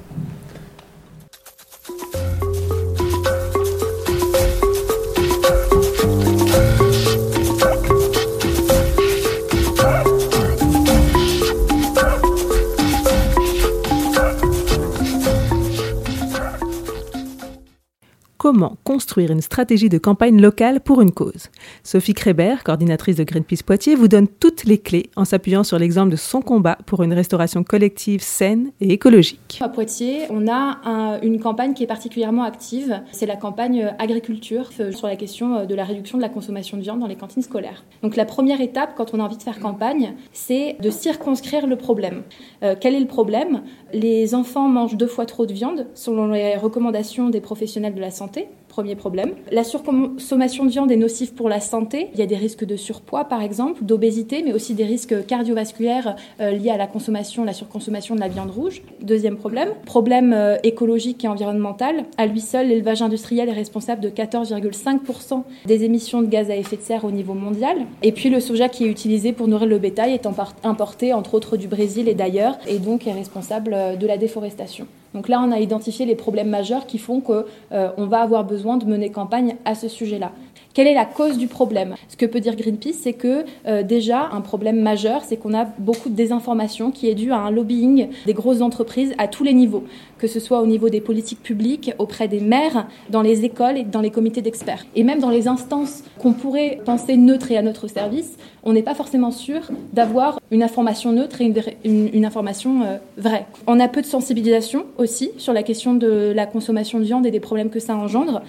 Comment 18.52 18.76
construire 18.84 19.32
une 19.32 19.40
stratégie 19.40 19.88
de 19.88 19.98
campagne 19.98 20.42
locale 20.42 20.82
pour 20.82 21.00
une 21.00 21.12
cause. 21.12 21.48
Sophie 21.86 22.14
Krébert, 22.14 22.66
coordinatrice 22.66 23.16
de 23.16 23.24
Greenpeace 23.24 23.64
Poitiers, 23.66 23.96
vous 23.96 24.10
donne 24.10 24.28
toutes 24.28 24.66
les 24.66 24.78
clés 24.78 25.10
en 25.16 25.24
s'appuyant 25.24 25.64
sur 25.64 25.80
l'exemple 25.80 26.12
de 26.12 26.18
son 26.18 26.42
combat 26.42 26.78
pour 26.86 27.02
une 27.02 27.14
restauration 27.14 27.64
collective 27.64 28.22
saine 28.22 28.72
et 28.82 28.92
écologique. 28.92 29.60
À 29.62 29.70
Poitiers, 29.70 30.24
on 30.32 30.50
a 30.50 31.22
une 31.24 31.40
campagne 31.40 31.74
qui 31.74 31.84
est 31.84 31.88
particulièrement 31.88 32.44
active. 32.44 33.02
C'est 33.14 33.26
la 33.26 33.38
campagne 33.38 33.94
agriculture 34.00 34.70
euh, 34.82 34.92
sur 34.92 35.08
la 35.08 35.16
question 35.16 35.56
euh, 35.56 35.66
de 35.66 35.74
la 35.74 35.86
réduction 35.86 36.18
de 36.18 36.22
la 36.22 36.28
consommation 36.28 36.76
de 36.76 36.82
viande 36.82 37.00
dans 37.00 37.08
les 37.08 37.16
cantines 37.16 37.44
scolaires. 37.44 37.86
Donc 38.04 38.18
la 38.18 38.26
première 38.26 38.60
étape 38.60 38.96
quand 38.98 39.14
on 39.14 39.22
a 39.22 39.24
envie 39.24 39.38
de 39.38 39.44
faire 39.44 39.62
campagne, 39.62 40.14
c'est 40.34 40.76
de 40.82 40.90
circonscrire 40.90 41.68
le 41.68 41.78
problème. 41.78 42.24
Euh, 42.64 42.76
quel 42.78 42.96
est 42.96 43.00
le 43.00 43.08
problème? 43.08 43.62
Les 43.94 44.36
enfants 44.36 44.68
mangent 44.68 44.98
deux 44.98 45.08
fois 45.08 45.26
trop 45.26 45.46
de 45.46 45.54
viande 45.54 45.88
selon 45.94 46.28
les 46.28 46.58
recommandations 46.58 47.30
des 47.30 47.40
professionnels 47.40 47.96
de 47.96 48.02
la 48.02 48.12
santé 48.12 48.41
19 48.42 48.61
premier 48.72 48.96
problème. 48.96 49.34
La 49.52 49.64
surconsommation 49.64 50.66
de 50.66 50.70
viande 50.70 50.92
est 50.92 50.96
nocive 50.96 51.34
pour 51.34 51.50
la 51.50 51.60
santé. 51.60 52.08
Il 52.14 52.20
y 52.20 52.24
a 52.24 52.26
des 52.26 52.38
risques 52.38 52.66
de 52.66 52.78
surpoids, 52.78 53.26
par 53.26 53.42
exemple, 53.42 53.84
d'obésité, 53.84 54.44
mais 54.44 54.54
aussi 54.54 54.74
des 54.74 54.86
risques 54.86 55.26
cardiovasculaires 55.28 56.16
euh, 56.40 56.52
liés 56.52 56.72
à 56.72 56.78
la 56.78 56.88
consommation, 56.88 57.44
la 57.44 57.54
surconsommation 57.54 58.16
de 58.16 58.22
la 58.22 58.30
viande 58.30 58.50
rouge. 58.50 58.82
Deuxième 59.02 59.36
problème, 59.36 59.70
problème 59.86 60.32
euh, 60.34 60.56
écologique 60.64 61.26
et 61.26 61.28
environnemental. 61.28 62.06
À 62.18 62.26
lui 62.26 62.40
seul, 62.40 62.70
l'élevage 62.70 63.02
industriel 63.02 63.50
est 63.50 63.54
responsable 63.54 64.02
de 64.02 64.10
14,5% 64.10 65.44
des 65.66 65.84
émissions 65.84 66.22
de 66.22 66.28
gaz 66.28 66.50
à 66.50 66.56
effet 66.56 66.78
de 66.78 66.82
serre 66.82 67.04
au 67.04 67.12
niveau 67.12 67.34
mondial. 67.34 67.76
Et 68.04 68.14
puis 68.14 68.30
le 68.30 68.40
soja 68.40 68.70
qui 68.70 68.86
est 68.86 68.90
utilisé 68.90 69.34
pour 69.34 69.50
nourrir 69.50 69.68
le 69.68 69.80
bétail 69.80 70.14
est 70.14 70.26
importé 70.64 71.14
entre 71.14 71.34
autres 71.34 71.58
du 71.58 71.68
Brésil 71.68 72.08
et 72.08 72.14
d'ailleurs, 72.14 72.58
et 72.68 72.80
donc 72.80 73.06
est 73.06 73.12
responsable 73.12 73.74
euh, 73.74 73.96
de 73.98 74.08
la 74.08 74.18
déforestation. 74.18 74.88
Donc 75.14 75.28
là, 75.28 75.44
on 75.46 75.52
a 75.52 75.60
identifié 75.60 76.06
les 76.06 76.16
problèmes 76.16 76.48
majeurs 76.48 76.86
qui 76.86 76.98
font 76.98 77.20
qu'on 77.20 77.44
va 77.70 78.22
avoir 78.22 78.46
besoin 78.46 78.61
de 78.78 78.86
mener 78.86 79.12
campagne 79.12 79.56
à 79.66 79.76
ce 79.76 79.88
sujet-là. 79.88 80.32
Quelle 80.74 80.88
est 80.88 80.94
la 80.94 81.06
cause 81.06 81.38
du 81.38 81.48
problème? 81.48 81.96
Ce 82.08 82.16
que 82.16 82.26
peut 82.26 82.40
dire 82.40 82.56
Greenpeace, 82.56 82.94
c'est 83.02 83.14
que 83.14 83.44
euh, 83.68 83.84
déjà, 83.84 84.30
un 84.32 84.40
problème 84.40 84.80
majeur, 84.80 85.22
c'est 85.26 85.36
qu'on 85.36 85.54
a 85.54 85.66
beaucoup 85.66 86.10
de 86.10 86.16
désinformation 86.16 86.92
qui 86.92 87.10
est 87.10 87.16
due 87.16 87.34
à 87.34 87.38
un 87.38 87.52
lobbying 87.52 88.08
des 88.26 88.34
grosses 88.34 88.62
entreprises 88.62 89.14
à 89.18 89.28
tous 89.28 89.44
les 89.44 89.54
niveaux, 89.54 89.84
que 90.18 90.28
ce 90.28 90.40
soit 90.40 90.62
au 90.62 90.68
niveau 90.68 90.90
des 90.90 91.02
politiques 91.02 91.44
publiques, 91.44 91.92
auprès 91.98 92.30
des 92.30 92.40
maires, 92.40 92.88
dans 93.10 93.22
les 93.22 93.44
écoles 93.44 93.78
et 93.78 93.84
dans 93.84 94.00
les 94.00 94.12
comités 94.12 94.42
d'experts. 94.42 94.86
Et 94.96 95.04
même 95.04 95.20
dans 95.20 95.30
les 95.30 95.50
instances 95.50 96.04
qu'on 96.20 96.34
pourrait 96.34 96.80
penser 96.86 97.18
neutres 97.18 97.52
et 97.52 97.58
à 97.58 97.62
notre 97.62 97.88
service, 97.88 98.38
on 98.64 98.72
n'est 98.72 98.84
pas 98.84 98.96
forcément 98.96 99.32
sûr 99.32 99.62
d'avoir 99.92 100.40
une 100.52 100.64
information 100.64 101.12
neutre 101.12 101.42
et 101.42 101.54
une, 101.84 102.26
information 102.26 102.84
euh, 102.84 102.98
vraie. 103.18 103.46
On 103.68 103.80
a 103.80 103.88
peu 103.88 104.02
de 104.02 104.06
sensibilisation 104.06 104.86
aussi 104.98 105.32
sur 105.38 105.52
la 105.52 105.64
question 105.64 105.96
de 105.96 106.32
la 106.34 106.46
consommation 106.46 107.00
de 107.00 107.04
viande 107.04 107.26
et 107.26 107.32
des 107.32 107.40
problèmes 107.40 107.70
que 107.70 107.80
ça 107.80 107.96
engendre. 107.96 108.42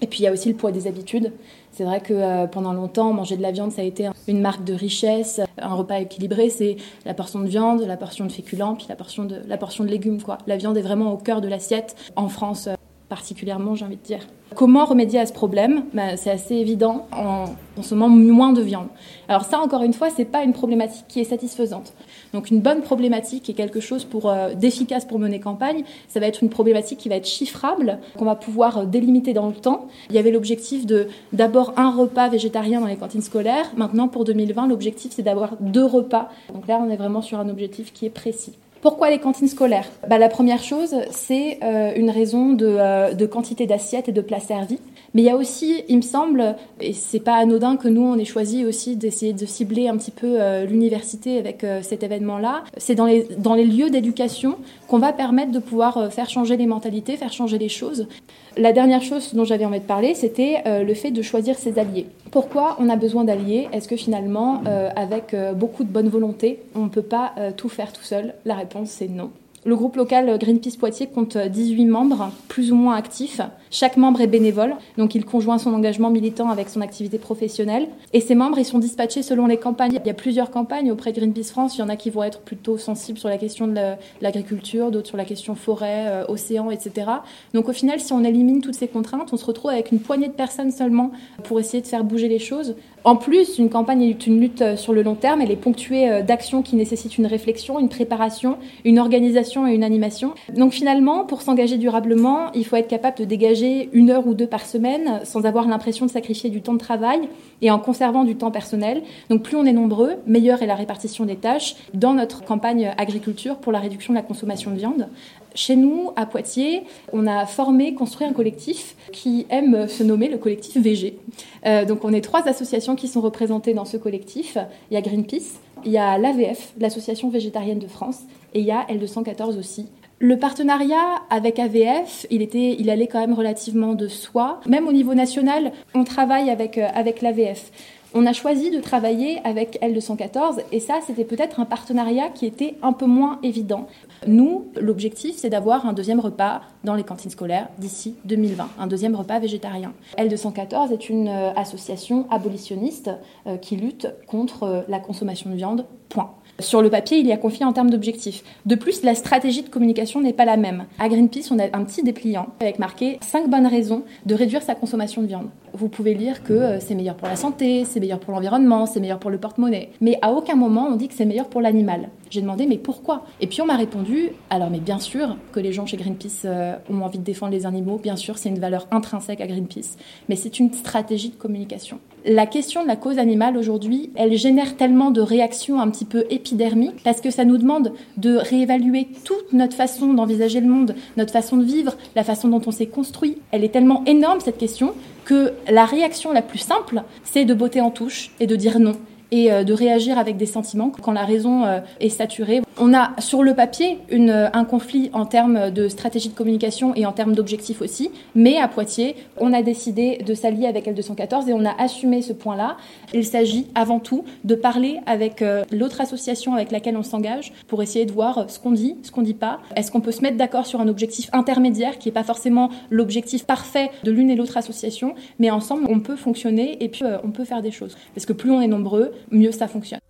Et 0.00 0.06
puis 0.06 0.20
il 0.20 0.22
y 0.24 0.26
a 0.26 0.32
aussi 0.32 0.48
le 0.48 0.54
poids 0.54 0.72
des 0.72 0.86
habitudes. 0.86 1.32
C'est 1.72 1.84
vrai 1.84 2.00
que 2.00 2.12
euh, 2.12 2.46
pendant 2.46 2.72
longtemps, 2.72 3.12
manger 3.12 3.36
de 3.36 3.42
la 3.42 3.52
viande, 3.52 3.72
ça 3.72 3.82
a 3.82 3.84
été 3.84 4.08
une 4.28 4.40
marque 4.40 4.64
de 4.64 4.74
richesse. 4.74 5.40
Un 5.58 5.74
repas 5.74 6.00
équilibré, 6.00 6.50
c'est 6.50 6.76
la 7.04 7.14
portion 7.14 7.40
de 7.40 7.46
viande, 7.46 7.82
la 7.82 7.96
portion 7.96 8.26
de 8.26 8.32
féculents, 8.32 8.74
puis 8.74 8.86
la 8.88 8.96
portion 8.96 9.24
de, 9.24 9.40
la 9.46 9.56
portion 9.56 9.84
de 9.84 9.88
légumes. 9.88 10.22
Quoi. 10.22 10.38
La 10.46 10.56
viande 10.56 10.76
est 10.76 10.82
vraiment 10.82 11.12
au 11.12 11.16
cœur 11.16 11.40
de 11.40 11.48
l'assiette. 11.48 11.96
En 12.16 12.28
France, 12.28 12.66
euh, 12.66 12.74
particulièrement, 13.08 13.74
j'ai 13.74 13.84
envie 13.84 13.96
de 13.96 14.02
dire. 14.02 14.20
Comment 14.54 14.84
remédier 14.84 15.20
à 15.20 15.26
ce 15.26 15.32
problème? 15.32 15.84
Ben, 15.94 16.16
C'est 16.16 16.30
assez 16.30 16.54
évident 16.54 17.06
en 17.10 17.46
consommant 17.74 18.08
moins 18.08 18.52
de 18.52 18.62
viande. 18.62 18.88
Alors 19.28 19.44
ça, 19.44 19.58
encore 19.58 19.82
une 19.82 19.94
fois, 19.94 20.10
c'est 20.10 20.24
pas 20.24 20.44
une 20.44 20.52
problématique 20.52 21.06
qui 21.08 21.20
est 21.20 21.24
satisfaisante. 21.24 21.92
Donc 22.34 22.50
une 22.50 22.60
bonne 22.60 22.82
problématique 22.82 23.48
et 23.48 23.54
quelque 23.54 23.78
chose 23.78 24.04
pour 24.04 24.28
euh, 24.28 24.54
d'efficace 24.54 25.04
pour 25.04 25.20
mener 25.20 25.38
campagne, 25.38 25.84
ça 26.08 26.18
va 26.18 26.26
être 26.26 26.42
une 26.42 26.50
problématique 26.50 26.98
qui 26.98 27.08
va 27.08 27.14
être 27.14 27.28
chiffrable, 27.28 28.00
qu'on 28.18 28.24
va 28.24 28.34
pouvoir 28.34 28.78
euh, 28.78 28.84
délimiter 28.86 29.32
dans 29.32 29.46
le 29.46 29.54
temps. 29.54 29.86
Il 30.10 30.16
y 30.16 30.18
avait 30.18 30.32
l'objectif 30.32 30.84
de 30.84 31.06
d'abord 31.32 31.72
un 31.76 31.90
repas 31.92 32.28
végétarien 32.28 32.80
dans 32.80 32.88
les 32.88 32.96
cantines 32.96 33.22
scolaires. 33.22 33.70
Maintenant, 33.76 34.08
pour 34.08 34.24
2020, 34.24 34.66
l'objectif 34.66 35.12
c'est 35.14 35.22
d'avoir 35.22 35.56
deux 35.60 35.84
repas. 35.84 36.28
Donc 36.52 36.66
là, 36.66 36.82
on 36.84 36.90
est 36.90 36.96
vraiment 36.96 37.22
sur 37.22 37.38
un 37.38 37.48
objectif 37.48 37.92
qui 37.92 38.04
est 38.04 38.10
précis. 38.10 38.54
Pourquoi 38.82 39.10
les 39.10 39.20
cantines 39.20 39.48
scolaires? 39.48 39.88
Bah, 40.08 40.18
La 40.18 40.28
première 40.28 40.62
chose, 40.62 40.94
c'est 41.12 41.60
euh, 41.62 41.92
une 41.94 42.10
raison 42.10 42.52
de, 42.52 43.14
de 43.14 43.26
quantité 43.26 43.66
d'assiettes 43.66 44.08
et 44.08 44.12
de 44.12 44.20
plats 44.20 44.40
servis 44.40 44.80
Mais 45.14 45.22
il 45.22 45.24
y 45.26 45.30
a 45.30 45.36
aussi, 45.36 45.84
il 45.88 45.96
me 45.96 46.02
semble, 46.02 46.56
et 46.80 46.92
c'est 46.92 47.20
pas 47.20 47.36
anodin 47.36 47.76
que 47.76 47.86
nous 47.86 48.02
on 48.02 48.18
ait 48.18 48.24
choisi 48.24 48.64
aussi 48.66 48.96
d'essayer 48.96 49.32
de 49.32 49.46
cibler 49.46 49.86
un 49.88 49.96
petit 49.96 50.10
peu 50.10 50.40
euh, 50.40 50.66
l'université 50.66 51.38
avec 51.38 51.62
euh, 51.62 51.82
cet 51.82 52.02
événement-là, 52.02 52.64
c'est 52.78 52.96
dans 52.96 53.06
les, 53.06 53.64
lieux 53.64 53.90
d'éducation 53.90 54.56
qu'on 54.88 54.98
va 54.98 55.12
permettre 55.12 55.52
de 55.52 55.60
pouvoir 55.60 55.98
euh, 55.98 56.08
faire 56.10 56.28
changer 56.28 56.56
les 56.56 56.66
mentalités, 56.66 57.16
faire 57.16 57.32
changer 57.32 57.58
les 57.58 57.68
choses. 57.68 58.08
La 58.56 58.72
dernière 58.72 59.02
chose 59.02 59.34
dont 59.34 59.44
j'avais 59.44 59.64
envie 59.64 59.78
de 59.78 59.84
parler, 59.84 60.14
c'était 60.14 60.62
le 60.64 60.94
fait 60.94 61.10
de 61.10 61.22
choisir 61.22 61.58
ses 61.58 61.76
alliés. 61.80 62.06
Pourquoi 62.30 62.76
on 62.78 62.88
a 62.88 62.94
besoin 62.94 63.24
d'alliés? 63.24 63.68
Est-ce 63.72 63.88
que 63.88 63.96
finalement, 63.96 64.62
avec 64.94 65.34
beaucoup 65.56 65.82
de 65.82 65.88
bonne 65.88 66.08
volonté, 66.08 66.60
on 66.76 66.84
ne 66.84 66.88
peut 66.88 67.02
pas 67.02 67.34
tout 67.56 67.68
faire 67.68 67.92
tout 67.92 68.04
seul? 68.04 68.34
La 68.44 68.54
réponse 68.54 68.90
c'est 68.90 69.08
non. 69.08 69.32
Le 69.64 69.74
groupe 69.74 69.96
local 69.96 70.38
Greenpeace 70.38 70.76
Poitiers 70.78 71.08
compte 71.08 71.36
18 71.36 71.86
membres, 71.86 72.30
plus 72.46 72.70
ou 72.70 72.76
moins 72.76 72.94
actifs. 72.94 73.40
Chaque 73.74 73.96
membre 73.96 74.20
est 74.20 74.28
bénévole, 74.28 74.76
donc 74.98 75.16
il 75.16 75.24
conjoint 75.24 75.58
son 75.58 75.74
engagement 75.74 76.08
militant 76.08 76.48
avec 76.48 76.68
son 76.68 76.80
activité 76.80 77.18
professionnelle. 77.18 77.88
Et 78.12 78.20
ces 78.20 78.36
membres, 78.36 78.56
ils 78.60 78.64
sont 78.64 78.78
dispatchés 78.78 79.24
selon 79.24 79.48
les 79.48 79.56
campagnes. 79.56 79.98
Il 80.00 80.06
y 80.06 80.10
a 80.10 80.14
plusieurs 80.14 80.52
campagnes 80.52 80.92
auprès 80.92 81.10
de 81.10 81.18
Greenpeace 81.18 81.50
France. 81.50 81.76
Il 81.76 81.80
y 81.80 81.82
en 81.82 81.88
a 81.88 81.96
qui 81.96 82.08
vont 82.08 82.22
être 82.22 82.38
plutôt 82.38 82.78
sensibles 82.78 83.18
sur 83.18 83.28
la 83.28 83.36
question 83.36 83.66
de 83.66 83.94
l'agriculture, 84.20 84.92
d'autres 84.92 85.08
sur 85.08 85.16
la 85.16 85.24
question 85.24 85.56
forêt, 85.56 86.04
euh, 86.06 86.24
océan, 86.28 86.70
etc. 86.70 87.10
Donc 87.52 87.68
au 87.68 87.72
final, 87.72 87.98
si 87.98 88.12
on 88.12 88.22
élimine 88.22 88.60
toutes 88.60 88.76
ces 88.76 88.86
contraintes, 88.86 89.32
on 89.32 89.36
se 89.36 89.44
retrouve 89.44 89.72
avec 89.72 89.90
une 89.90 89.98
poignée 89.98 90.28
de 90.28 90.34
personnes 90.34 90.70
seulement 90.70 91.10
pour 91.42 91.58
essayer 91.58 91.82
de 91.82 91.88
faire 91.88 92.04
bouger 92.04 92.28
les 92.28 92.38
choses. 92.38 92.76
En 93.02 93.16
plus, 93.16 93.58
une 93.58 93.70
campagne 93.70 94.02
est 94.02 94.26
une 94.28 94.40
lutte 94.40 94.62
euh, 94.62 94.76
sur 94.76 94.92
le 94.92 95.02
long 95.02 95.16
terme. 95.16 95.40
Elle 95.42 95.50
est 95.50 95.56
ponctuée 95.56 96.08
euh, 96.08 96.22
d'actions 96.22 96.62
qui 96.62 96.76
nécessitent 96.76 97.18
une 97.18 97.26
réflexion, 97.26 97.80
une 97.80 97.88
préparation, 97.88 98.56
une 98.84 99.00
organisation 99.00 99.66
et 99.66 99.74
une 99.74 99.82
animation. 99.82 100.32
Donc 100.54 100.72
finalement, 100.72 101.24
pour 101.24 101.42
s'engager 101.42 101.76
durablement, 101.76 102.52
il 102.54 102.64
faut 102.64 102.76
être 102.76 102.86
capable 102.86 103.18
de 103.18 103.24
dégager 103.24 103.63
une 103.92 104.10
heure 104.10 104.26
ou 104.26 104.34
deux 104.34 104.46
par 104.46 104.66
semaine 104.66 105.20
sans 105.24 105.44
avoir 105.44 105.66
l'impression 105.66 106.06
de 106.06 106.10
sacrifier 106.10 106.50
du 106.50 106.62
temps 106.62 106.72
de 106.74 106.78
travail 106.78 107.28
et 107.62 107.70
en 107.70 107.78
conservant 107.78 108.24
du 108.24 108.36
temps 108.36 108.50
personnel. 108.50 109.02
Donc 109.30 109.42
plus 109.42 109.56
on 109.56 109.64
est 109.64 109.72
nombreux, 109.72 110.12
meilleure 110.26 110.62
est 110.62 110.66
la 110.66 110.74
répartition 110.74 111.24
des 111.24 111.36
tâches 111.36 111.76
dans 111.94 112.14
notre 112.14 112.44
campagne 112.44 112.92
agriculture 112.98 113.56
pour 113.56 113.72
la 113.72 113.80
réduction 113.80 114.12
de 114.12 114.18
la 114.18 114.24
consommation 114.24 114.70
de 114.70 114.76
viande. 114.76 115.08
Chez 115.54 115.76
nous, 115.76 116.10
à 116.16 116.26
Poitiers, 116.26 116.82
on 117.12 117.28
a 117.28 117.46
formé, 117.46 117.94
construit 117.94 118.26
un 118.26 118.32
collectif 118.32 118.96
qui 119.12 119.46
aime 119.50 119.86
se 119.86 120.02
nommer 120.02 120.28
le 120.28 120.36
collectif 120.36 120.76
VG. 120.76 121.16
Euh, 121.64 121.84
donc 121.84 122.04
on 122.04 122.12
est 122.12 122.20
trois 122.20 122.48
associations 122.48 122.96
qui 122.96 123.06
sont 123.06 123.20
représentées 123.20 123.72
dans 123.72 123.84
ce 123.84 123.96
collectif. 123.96 124.58
Il 124.90 124.94
y 124.94 124.96
a 124.96 125.00
Greenpeace, 125.00 125.60
il 125.84 125.92
y 125.92 125.98
a 125.98 126.18
l'AVF, 126.18 126.72
l'Association 126.80 127.28
végétarienne 127.28 127.78
de 127.78 127.86
France, 127.86 128.22
et 128.52 128.60
il 128.60 128.66
y 128.66 128.72
a 128.72 128.84
L214 128.90 129.56
aussi, 129.58 129.86
le 130.24 130.38
partenariat 130.38 131.20
avec 131.28 131.58
AVF, 131.58 132.26
il, 132.30 132.40
était, 132.40 132.76
il 132.78 132.88
allait 132.88 133.08
quand 133.08 133.20
même 133.20 133.34
relativement 133.34 133.92
de 133.92 134.08
soi. 134.08 134.58
Même 134.66 134.88
au 134.88 134.92
niveau 134.92 135.12
national, 135.12 135.70
on 135.94 136.02
travaille 136.02 136.48
avec, 136.48 136.78
euh, 136.78 136.88
avec 136.94 137.20
l'AVF. 137.20 137.70
On 138.14 138.24
a 138.24 138.32
choisi 138.32 138.70
de 138.70 138.80
travailler 138.80 139.40
avec 139.44 139.78
L214 139.82 140.60
et 140.72 140.80
ça, 140.80 141.00
c'était 141.06 141.26
peut-être 141.26 141.60
un 141.60 141.66
partenariat 141.66 142.30
qui 142.30 142.46
était 142.46 142.76
un 142.80 142.94
peu 142.94 143.04
moins 143.04 143.38
évident. 143.42 143.86
Nous, 144.26 144.68
l'objectif, 144.80 145.36
c'est 145.36 145.50
d'avoir 145.50 145.84
un 145.84 145.92
deuxième 145.92 146.20
repas 146.20 146.62
dans 146.84 146.94
les 146.94 147.04
cantines 147.04 147.30
scolaires 147.30 147.68
d'ici 147.76 148.14
2020, 148.24 148.68
un 148.78 148.86
deuxième 148.86 149.16
repas 149.16 149.40
végétarien. 149.40 149.92
L214 150.16 150.90
est 150.90 151.10
une 151.10 151.28
euh, 151.28 151.52
association 151.54 152.26
abolitionniste 152.30 153.10
euh, 153.46 153.58
qui 153.58 153.76
lutte 153.76 154.08
contre 154.26 154.86
la 154.88 155.00
consommation 155.00 155.50
de 155.50 155.56
viande, 155.56 155.84
point. 156.08 156.30
Sur 156.60 156.82
le 156.82 156.90
papier, 156.90 157.18
il 157.18 157.26
y 157.26 157.32
a 157.32 157.36
conflit 157.36 157.64
en 157.64 157.72
termes 157.72 157.90
d'objectifs. 157.90 158.44
De 158.64 158.76
plus, 158.76 159.02
la 159.02 159.16
stratégie 159.16 159.62
de 159.62 159.68
communication 159.68 160.20
n'est 160.20 160.32
pas 160.32 160.44
la 160.44 160.56
même. 160.56 160.84
À 161.00 161.08
Greenpeace, 161.08 161.50
on 161.50 161.58
a 161.58 161.64
un 161.64 161.84
petit 161.84 162.04
dépliant 162.04 162.46
avec 162.60 162.78
marqué 162.78 163.18
5 163.22 163.50
bonnes 163.50 163.66
raisons 163.66 164.04
de 164.24 164.34
réduire 164.36 164.62
sa 164.62 164.76
consommation 164.76 165.22
de 165.22 165.26
viande. 165.26 165.48
Vous 165.72 165.88
pouvez 165.88 166.14
lire 166.14 166.44
que 166.44 166.52
euh, 166.52 166.80
c'est 166.80 166.94
meilleur 166.94 167.16
pour 167.16 167.26
la 167.26 167.34
santé, 167.34 167.84
c'est 167.84 167.98
meilleur 167.98 168.20
pour 168.20 168.32
l'environnement, 168.32 168.86
c'est 168.86 169.00
meilleur 169.00 169.18
pour 169.18 169.30
le 169.30 169.38
porte-monnaie. 169.38 169.90
Mais 170.00 170.16
à 170.22 170.30
aucun 170.30 170.54
moment 170.54 170.86
on 170.88 170.94
dit 170.94 171.08
que 171.08 171.14
c'est 171.14 171.24
meilleur 171.24 171.48
pour 171.48 171.60
l'animal. 171.60 172.08
J'ai 172.34 172.40
demandé 172.40 172.66
mais 172.66 172.78
pourquoi? 172.78 173.24
Et 173.40 173.46
puis 173.46 173.62
on 173.62 173.66
m'a 173.66 173.76
répondu 173.76 174.30
alors 174.50 174.68
mais 174.68 174.80
bien 174.80 174.98
sûr 174.98 175.36
que 175.52 175.60
les 175.60 175.72
gens 175.72 175.86
chez 175.86 175.96
Greenpeace 175.96 176.42
euh, 176.46 176.74
ont 176.90 177.02
envie 177.02 177.18
de 177.18 177.22
défendre 177.22 177.52
les 177.52 177.64
animaux, 177.64 177.96
bien 178.02 178.16
sûr 178.16 178.38
c'est 178.38 178.48
une 178.48 178.58
valeur 178.58 178.88
intrinsèque 178.90 179.40
à 179.40 179.46
Greenpeace, 179.46 179.96
mais 180.28 180.34
c'est 180.34 180.58
une 180.58 180.72
stratégie 180.72 181.28
de 181.28 181.36
communication. 181.36 182.00
La 182.24 182.46
question 182.46 182.82
de 182.82 182.88
la 182.88 182.96
cause 182.96 183.18
animale 183.18 183.56
aujourd'hui, 183.56 184.10
elle 184.16 184.36
génère 184.36 184.76
tellement 184.76 185.12
de 185.12 185.20
réactions 185.20 185.80
un 185.80 185.88
petit 185.88 186.04
peu 186.04 186.24
épidermiques 186.28 187.04
parce 187.04 187.20
que 187.20 187.30
ça 187.30 187.44
nous 187.44 187.56
demande 187.56 187.92
de 188.16 188.34
réévaluer 188.34 189.06
toute 189.22 189.52
notre 189.52 189.76
façon 189.76 190.12
d'envisager 190.12 190.60
le 190.60 190.66
monde, 190.66 190.96
notre 191.16 191.32
façon 191.32 191.56
de 191.56 191.64
vivre, 191.64 191.96
la 192.16 192.24
façon 192.24 192.48
dont 192.48 192.62
on 192.66 192.72
s'est 192.72 192.86
construit. 192.86 193.38
Elle 193.52 193.62
est 193.62 193.68
tellement 193.68 194.02
énorme 194.06 194.40
cette 194.40 194.58
question 194.58 194.94
que 195.24 195.52
la 195.70 195.84
réaction 195.84 196.32
la 196.32 196.42
plus 196.42 196.58
simple, 196.58 197.04
c'est 197.22 197.44
de 197.44 197.54
botter 197.54 197.80
en 197.80 197.92
touche 197.92 198.32
et 198.40 198.48
de 198.48 198.56
dire 198.56 198.80
non 198.80 198.96
et 199.30 199.50
euh, 199.50 199.64
de 199.64 199.72
réagir 199.72 200.18
avec 200.18 200.36
des 200.36 200.46
sentiments 200.46 200.90
quand 200.90 201.12
la 201.12 201.24
raison 201.24 201.64
euh, 201.64 201.80
est 202.00 202.08
saturée. 202.08 202.60
On 202.78 202.92
a 202.94 203.12
sur 203.18 203.42
le 203.42 203.54
papier 203.54 203.98
euh, 204.12 204.48
un 204.52 204.64
conflit 204.64 205.10
en 205.12 205.26
termes 205.26 205.70
de 205.70 205.88
stratégie 205.88 206.28
de 206.28 206.34
communication 206.34 206.94
et 206.94 207.06
en 207.06 207.12
termes 207.12 207.34
d'objectifs 207.34 207.82
aussi, 207.82 208.10
mais 208.34 208.58
à 208.58 208.68
Poitiers, 208.68 209.16
on 209.38 209.52
a 209.52 209.62
décidé 209.62 210.18
de 210.18 210.34
s'allier 210.34 210.66
avec 210.66 210.86
L214 210.86 211.48
et 211.48 211.52
on 211.52 211.64
a 211.64 211.74
assumé 211.80 212.22
ce 212.22 212.32
point-là. 212.32 212.76
Il 213.12 213.24
s'agit 213.24 213.66
avant 213.74 214.00
tout 214.00 214.24
de 214.44 214.54
parler 214.54 214.98
avec 215.06 215.44
l'autre 215.70 216.00
association 216.00 216.54
avec 216.54 216.72
laquelle 216.72 216.96
on 216.96 217.02
s'engage 217.02 217.52
pour 217.68 217.82
essayer 217.82 218.06
de 218.06 218.12
voir 218.12 218.46
ce 218.48 218.58
qu'on 218.58 218.72
dit, 218.72 218.96
ce 219.02 219.10
qu'on 219.10 219.22
dit 219.22 219.34
pas. 219.34 219.60
Est-ce 219.76 219.92
qu'on 219.92 220.00
peut 220.00 220.12
se 220.12 220.22
mettre 220.22 220.36
d'accord 220.36 220.66
sur 220.66 220.80
un 220.80 220.88
objectif 220.88 221.28
intermédiaire 221.32 221.98
qui 221.98 222.08
n'est 222.08 222.12
pas 222.12 222.24
forcément 222.24 222.70
l'objectif 222.90 223.44
parfait 223.44 223.90
de 224.02 224.10
l'une 224.10 224.30
et 224.30 224.36
l'autre 224.36 224.56
association, 224.56 225.14
mais 225.38 225.50
ensemble 225.50 225.86
on 225.88 226.00
peut 226.00 226.16
fonctionner 226.16 226.82
et 226.82 226.88
puis 226.88 227.04
on 227.22 227.30
peut 227.30 227.44
faire 227.44 227.62
des 227.62 227.70
choses. 227.70 227.96
Parce 228.14 228.26
que 228.26 228.32
plus 228.32 228.50
on 228.50 228.60
est 228.60 228.68
nombreux, 228.68 229.12
mieux 229.30 229.52
ça 229.52 229.68
fonctionne. 229.68 230.00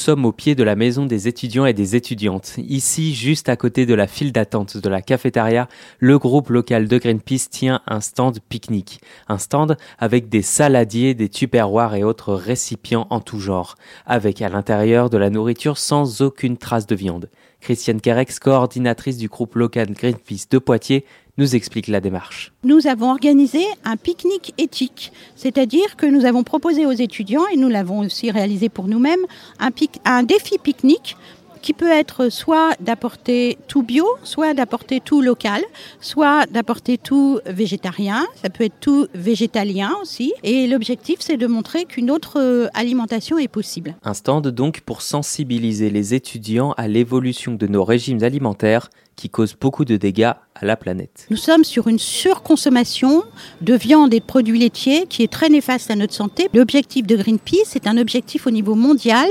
Sommes 0.00 0.24
au 0.24 0.32
pied 0.32 0.54
de 0.54 0.64
la 0.64 0.76
maison 0.76 1.04
des 1.04 1.28
étudiants 1.28 1.66
et 1.66 1.74
des 1.74 1.94
étudiantes. 1.94 2.54
Ici, 2.56 3.14
juste 3.14 3.50
à 3.50 3.56
côté 3.56 3.84
de 3.84 3.92
la 3.92 4.06
file 4.06 4.32
d'attente 4.32 4.78
de 4.78 4.88
la 4.88 5.02
cafétéria, 5.02 5.68
le 5.98 6.18
groupe 6.18 6.48
local 6.48 6.88
de 6.88 6.96
Greenpeace 6.96 7.50
tient 7.50 7.82
un 7.86 8.00
stand 8.00 8.40
pique-nique. 8.48 9.00
Un 9.28 9.36
stand 9.36 9.76
avec 9.98 10.30
des 10.30 10.40
saladiers, 10.40 11.12
des 11.12 11.28
tupperwares 11.28 11.94
et 11.96 12.02
autres 12.02 12.32
récipients 12.32 13.06
en 13.10 13.20
tout 13.20 13.40
genre, 13.40 13.74
avec 14.06 14.40
à 14.40 14.48
l'intérieur 14.48 15.10
de 15.10 15.18
la 15.18 15.28
nourriture 15.28 15.76
sans 15.76 16.22
aucune 16.22 16.56
trace 16.56 16.86
de 16.86 16.94
viande. 16.94 17.28
Christiane 17.60 18.00
Kerex, 18.00 18.38
coordinatrice 18.38 19.18
du 19.18 19.28
groupe 19.28 19.54
local 19.54 19.92
Greenpeace 19.92 20.48
de 20.50 20.58
Poitiers, 20.58 21.04
nous 21.38 21.54
explique 21.54 21.88
la 21.88 22.00
démarche. 22.00 22.52
Nous 22.64 22.86
avons 22.86 23.10
organisé 23.10 23.64
un 23.84 23.96
pique-nique 23.96 24.54
éthique, 24.58 25.12
c'est-à-dire 25.36 25.96
que 25.96 26.06
nous 26.06 26.24
avons 26.24 26.42
proposé 26.42 26.86
aux 26.86 26.92
étudiants, 26.92 27.46
et 27.52 27.56
nous 27.56 27.68
l'avons 27.68 28.00
aussi 28.00 28.30
réalisé 28.30 28.68
pour 28.68 28.88
nous-mêmes, 28.88 29.24
un, 29.58 29.70
un 30.04 30.22
défi 30.22 30.58
pique-nique 30.58 31.16
qui 31.60 31.72
peut 31.72 31.90
être 31.90 32.28
soit 32.30 32.74
d'apporter 32.80 33.58
tout 33.68 33.82
bio, 33.82 34.06
soit 34.22 34.54
d'apporter 34.54 35.00
tout 35.00 35.20
local, 35.20 35.62
soit 36.00 36.46
d'apporter 36.46 36.98
tout 36.98 37.38
végétarien, 37.46 38.26
ça 38.42 38.50
peut 38.50 38.64
être 38.64 38.80
tout 38.80 39.06
végétalien 39.14 39.92
aussi. 40.00 40.32
Et 40.42 40.66
l'objectif, 40.66 41.18
c'est 41.20 41.36
de 41.36 41.46
montrer 41.46 41.84
qu'une 41.84 42.10
autre 42.10 42.40
euh, 42.40 42.68
alimentation 42.74 43.38
est 43.38 43.48
possible. 43.48 43.94
Un 44.02 44.14
stand 44.14 44.48
donc 44.48 44.80
pour 44.80 45.02
sensibiliser 45.02 45.90
les 45.90 46.14
étudiants 46.14 46.72
à 46.76 46.88
l'évolution 46.88 47.54
de 47.54 47.66
nos 47.66 47.84
régimes 47.84 48.22
alimentaires 48.22 48.90
qui 49.16 49.28
cause 49.28 49.54
beaucoup 49.58 49.84
de 49.84 49.96
dégâts 49.96 50.32
à 50.54 50.66
la 50.66 50.76
planète. 50.76 51.26
Nous 51.30 51.36
sommes 51.36 51.64
sur 51.64 51.88
une 51.88 51.98
surconsommation 51.98 53.22
de 53.60 53.74
viande 53.74 54.12
et 54.14 54.20
de 54.20 54.24
produits 54.24 54.58
laitiers 54.58 55.06
qui 55.08 55.22
est 55.22 55.30
très 55.30 55.48
néfaste 55.48 55.90
à 55.90 55.96
notre 55.96 56.14
santé. 56.14 56.48
L'objectif 56.54 57.06
de 57.06 57.16
Greenpeace 57.16 57.76
est 57.76 57.86
un 57.86 57.96
objectif 57.98 58.46
au 58.46 58.50
niveau 58.50 58.74
mondial, 58.74 59.28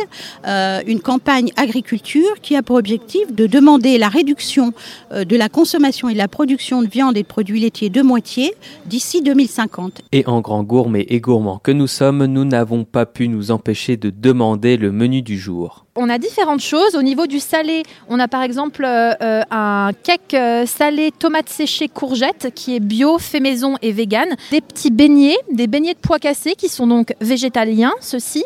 euh, 0.48 0.82
une 0.88 1.02
campagne 1.02 1.52
agriculture 1.56 2.40
qui 2.42 2.56
a 2.56 2.64
pour 2.64 2.78
objectif 2.78 3.34
de 3.34 3.48
demander 3.48 3.98
la 3.98 4.10
réduction 4.10 4.74
euh, 5.12 5.24
de 5.24 5.36
la 5.36 5.50
consommation 5.50 6.10
et 6.10 6.14
de 6.14 6.18
la 6.18 6.28
production 6.28 6.82
de 6.82 6.88
viande 6.88 7.18
et 7.18 7.24
de 7.24 7.28
produits 7.28 7.60
laitiers 7.60 7.90
de 7.90 8.02
moitié 8.02 8.54
d'ici 8.86 9.22
2050. 9.22 10.02
Et 10.12 10.26
en 10.28 10.42
grand 10.42 10.64
gourmet 10.64 11.06
et 11.10 11.20
gourmand 11.20 11.60
que 11.60 11.72
nous 11.72 11.88
sommes, 11.88 12.26
nous 12.26 12.46
n'avons 12.46 12.84
pas 12.84 13.06
pu 13.06 13.28
nous 13.28 13.52
empêcher 13.52 13.98
de 13.98 14.10
demander 14.10 14.78
le 14.78 14.92
menu 14.92 15.22
du 15.22 15.38
jour. 15.38 15.86
On 16.00 16.10
a 16.10 16.18
différentes 16.18 16.62
choses. 16.62 16.96
Au 16.96 17.02
niveau 17.02 17.28
du 17.28 17.40
salé, 17.40 17.84
on 18.08 18.20
a 18.20 18.30
par 18.30 18.42
exemple 18.42 18.86
euh, 18.86 19.14
euh, 19.22 19.42
un 19.52 19.92
cake 20.02 20.34
euh, 20.34 20.66
salé 20.66 21.12
tomate 21.12 21.50
séchée 21.50 21.90
courgette 21.90 22.52
qui 22.56 22.76
est 22.76 22.80
bio, 22.80 23.20
fait 23.20 23.42
maison 23.42 23.76
et 23.82 23.92
vegan. 23.92 24.30
Des 24.50 24.62
petits 24.62 24.92
beignets, 24.92 25.38
des 25.52 25.68
beignets 25.68 25.94
de 25.94 26.00
pois 26.00 26.18
cassés 26.18 26.56
qui 26.56 26.70
sont 26.70 26.88
donc 26.88 27.14
végétaliens, 27.20 27.92
ceux-ci, 28.00 28.44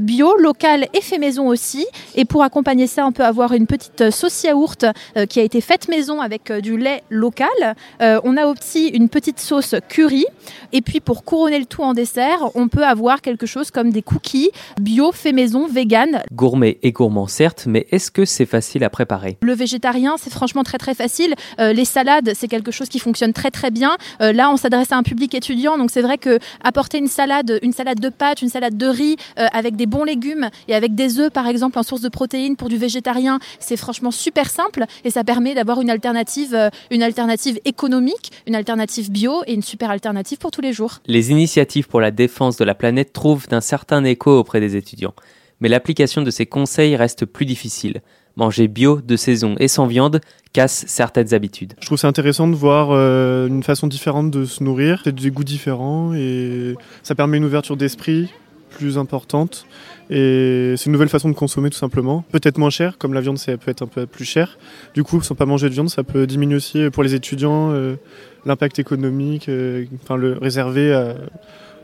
bio, 0.00 0.36
local 0.36 0.86
et 0.94 1.00
fait 1.00 1.18
maison 1.18 1.48
aussi. 1.48 1.86
Et 2.14 2.24
pour 2.24 2.44
accompagner 2.44 2.86
ça, 2.86 3.04
on 3.04 3.12
peut 3.12 3.24
avoir 3.24 3.52
une 3.52 3.66
petite 3.66 4.10
sauce 4.10 4.44
yaourt 4.44 4.86
qui 5.28 5.40
a 5.40 5.42
été 5.42 5.60
faite 5.60 5.88
maison 5.88 6.20
avec 6.20 6.52
du 6.52 6.76
lait 6.76 7.02
local. 7.10 7.74
on 8.00 8.36
a 8.36 8.46
aussi 8.46 8.88
une 8.88 9.08
petite 9.08 9.40
sauce 9.40 9.74
curry. 9.88 10.24
Et 10.72 10.82
puis 10.82 11.00
pour 11.00 11.24
couronner 11.24 11.58
le 11.58 11.66
tout 11.66 11.82
en 11.82 11.94
dessert, 11.94 12.50
on 12.54 12.68
peut 12.68 12.84
avoir 12.84 13.22
quelque 13.22 13.46
chose 13.46 13.70
comme 13.70 13.90
des 13.90 14.02
cookies 14.02 14.50
bio, 14.80 15.10
fait 15.12 15.32
maison, 15.32 15.66
vegan. 15.66 16.22
Gourmet 16.32 16.75
et 16.82 16.92
gourmand 16.92 17.26
certes, 17.26 17.64
mais 17.66 17.86
est-ce 17.90 18.10
que 18.10 18.24
c'est 18.24 18.46
facile 18.46 18.84
à 18.84 18.90
préparer? 18.90 19.36
Le 19.42 19.54
végétarien, 19.54 20.16
c'est 20.18 20.32
franchement 20.32 20.62
très 20.62 20.78
très 20.78 20.94
facile. 20.94 21.34
Euh, 21.58 21.72
les 21.72 21.84
salades, 21.84 22.32
c'est 22.34 22.48
quelque 22.48 22.70
chose 22.70 22.88
qui 22.88 22.98
fonctionne 22.98 23.32
très 23.32 23.50
très 23.50 23.70
bien. 23.70 23.96
Euh, 24.20 24.32
là, 24.32 24.50
on 24.50 24.56
s'adresse 24.56 24.92
à 24.92 24.96
un 24.96 25.02
public 25.02 25.34
étudiant, 25.34 25.78
donc 25.78 25.90
c'est 25.90 26.02
vrai 26.02 26.18
que 26.18 26.38
apporter 26.62 26.98
une 26.98 27.08
salade, 27.08 27.58
une 27.62 27.72
salade 27.72 28.00
de 28.00 28.08
pâtes, 28.08 28.42
une 28.42 28.48
salade 28.48 28.76
de 28.76 28.86
riz 28.86 29.16
euh, 29.38 29.46
avec 29.52 29.76
des 29.76 29.86
bons 29.86 30.04
légumes 30.04 30.48
et 30.68 30.74
avec 30.74 30.94
des 30.94 31.18
œufs 31.18 31.30
par 31.30 31.46
exemple 31.46 31.78
en 31.78 31.82
source 31.82 32.00
de 32.00 32.08
protéines 32.08 32.56
pour 32.56 32.68
du 32.68 32.76
végétarien, 32.76 33.38
c'est 33.58 33.76
franchement 33.76 34.10
super 34.10 34.50
simple 34.50 34.84
et 35.04 35.10
ça 35.10 35.24
permet 35.24 35.54
d'avoir 35.54 35.80
une 35.80 35.90
alternative, 35.90 36.70
une 36.90 37.02
alternative 37.02 37.58
économique, 37.64 38.32
une 38.46 38.54
alternative 38.54 39.10
bio 39.10 39.42
et 39.46 39.54
une 39.54 39.62
super 39.62 39.90
alternative 39.90 40.38
pour 40.38 40.50
tous 40.50 40.60
les 40.60 40.72
jours. 40.72 41.00
Les 41.06 41.30
initiatives 41.30 41.88
pour 41.88 42.00
la 42.00 42.10
défense 42.10 42.56
de 42.56 42.64
la 42.64 42.74
planète 42.74 43.12
trouvent 43.12 43.46
un 43.50 43.60
certain 43.60 44.04
écho 44.04 44.38
auprès 44.38 44.60
des 44.60 44.76
étudiants 44.76 45.14
mais 45.60 45.68
l'application 45.68 46.22
de 46.22 46.30
ces 46.30 46.46
conseils 46.46 46.96
reste 46.96 47.24
plus 47.24 47.46
difficile. 47.46 48.02
Manger 48.36 48.68
bio, 48.68 49.00
de 49.00 49.16
saison 49.16 49.54
et 49.58 49.68
sans 49.68 49.86
viande 49.86 50.20
casse 50.52 50.84
certaines 50.86 51.32
habitudes. 51.32 51.74
Je 51.80 51.86
trouve 51.86 51.98
c'est 51.98 52.06
intéressant 52.06 52.48
de 52.48 52.54
voir 52.54 52.88
euh, 52.90 53.46
une 53.46 53.62
façon 53.62 53.86
différente 53.86 54.30
de 54.30 54.44
se 54.44 54.62
nourrir, 54.62 55.02
des 55.06 55.30
goûts 55.30 55.44
différents 55.44 56.12
et 56.14 56.74
ça 57.02 57.14
permet 57.14 57.38
une 57.38 57.44
ouverture 57.44 57.76
d'esprit 57.76 58.30
plus 58.70 58.98
importante 58.98 59.66
et 60.10 60.74
c'est 60.76 60.86
une 60.86 60.92
nouvelle 60.92 61.08
façon 61.08 61.30
de 61.30 61.34
consommer 61.34 61.70
tout 61.70 61.78
simplement. 61.78 62.24
Peut-être 62.30 62.58
moins 62.58 62.70
cher, 62.70 62.98
comme 62.98 63.14
la 63.14 63.22
viande 63.22 63.38
ça 63.38 63.56
peut 63.56 63.70
être 63.70 63.82
un 63.82 63.86
peu 63.86 64.06
plus 64.06 64.26
cher. 64.26 64.58
Du 64.94 65.02
coup, 65.02 65.22
sans 65.22 65.34
pas 65.34 65.46
manger 65.46 65.68
de 65.68 65.74
viande, 65.74 65.88
ça 65.88 66.04
peut 66.04 66.26
diminuer 66.26 66.56
aussi 66.56 66.90
pour 66.90 67.02
les 67.02 67.14
étudiants 67.14 67.72
euh, 67.72 67.96
l'impact 68.44 68.78
économique, 68.78 69.48
euh, 69.48 69.86
enfin 70.02 70.16
le 70.16 70.34
réservé 70.34 70.92
à 70.92 71.16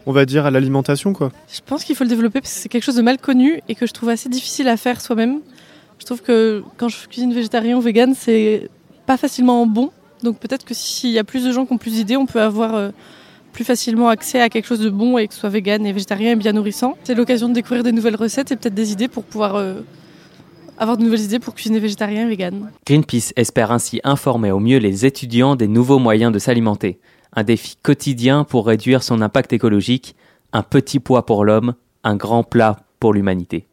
on 0.07 0.13
va 0.13 0.25
dire, 0.27 0.47
à 0.47 0.51
l'alimentation. 0.51 1.13
quoi. 1.13 1.31
Je 1.53 1.61
pense 1.65 1.85
qu'il 1.85 1.97
faut 1.97 2.05
le 2.05 2.11
développer 2.11 2.41
parce 2.41 2.53
que 2.53 2.61
c'est 2.61 2.69
quelque 2.69 2.85
chose 2.85 2.97
de 2.97 3.03
mal 3.03 3.19
connu 3.19 3.61
et 3.69 3.75
que 3.75 3.87
je 3.87 3.93
trouve 3.93 4.09
assez 4.09 4.29
difficile 4.29 4.69
à 4.69 4.77
faire 4.77 5.01
soi-même. 5.01 5.41
Je 5.99 6.07
trouve 6.07 6.23
que 6.23 6.63
quand 6.77 6.89
je 6.89 7.07
cuisine 7.07 7.33
végétarien 7.33 7.77
ou 7.77 7.81
vegan, 7.81 8.15
c'est 8.17 8.69
pas 9.07 9.17
facilement 9.17 9.67
bon. 9.67 9.91
Donc 10.23 10.39
peut-être 10.39 10.65
que 10.65 10.75
s'il 10.75 11.11
y 11.11 11.19
a 11.19 11.25
plus 11.25 11.45
de 11.45 11.53
gens 11.53 11.67
qui 11.67 11.73
ont 11.73 11.79
plus 11.79 11.93
d'idées, 11.93 12.17
on 12.17 12.27
peut 12.27 12.41
avoir 12.41 12.75
euh, 12.75 12.91
plus 13.53 13.65
facilement 13.65 14.09
accès 14.09 14.41
à 14.41 14.49
quelque 14.49 14.67
chose 14.67 14.81
de 14.81 14.91
bon 14.91 15.19
et 15.19 15.29
que 15.29 15.35
ce 15.35 15.41
soit 15.41 15.51
vegan 15.51 15.85
et 15.87 15.93
végétarien 15.93 16.33
et 16.33 16.37
bien 16.37 16.53
nourrissant. 16.53 16.97
C'est 17.05 17.15
l'occasion 17.15 17.49
de 17.49 17.55
découvrir 17.55 17.83
des 17.83 17.93
nouvelles 17.93 18.17
recettes 18.17 18.51
et 18.53 18.57
peut-être 18.57 18.75
des 18.75 18.93
idées 18.93 19.09
pour 19.09 19.25
pouvoir 19.25 19.57
euh, 19.57 19.75
avoir 20.79 20.97
de 20.97 21.05
nouvelles 21.05 21.23
idées 21.23 21.39
pour 21.39 21.55
cuisiner 21.55 21.79
végétarien 21.79 22.27
et 22.27 22.29
vegan. 22.29 22.71
Greenpeace 22.87 23.33
espère 23.37 23.71
ainsi 23.73 24.01
informer 24.05 24.51
au 24.51 24.59
mieux 24.59 24.79
les 24.79 25.07
étudiants 25.07 25.55
des 25.55 25.69
nouveaux 25.69 25.99
moyens 25.99 26.33
de 26.33 26.39
s'alimenter 26.39 26.99
un 27.35 27.45
défi 27.45 27.77
quotidien 27.83 28.45
pour 28.45 28.67
réduire 28.67 29.03
son 29.03 29.21
impact 29.21 29.53
écologique, 29.53 30.17
un 30.53 30.63
petit 30.63 31.01
poids 31.01 31.27
pour 31.27 31.45
l'homme, 31.45 31.75
un 32.05 32.17
grand 32.17 32.45
plat 32.45 32.81
pour 33.01 33.13
l'humanité. 33.13 33.67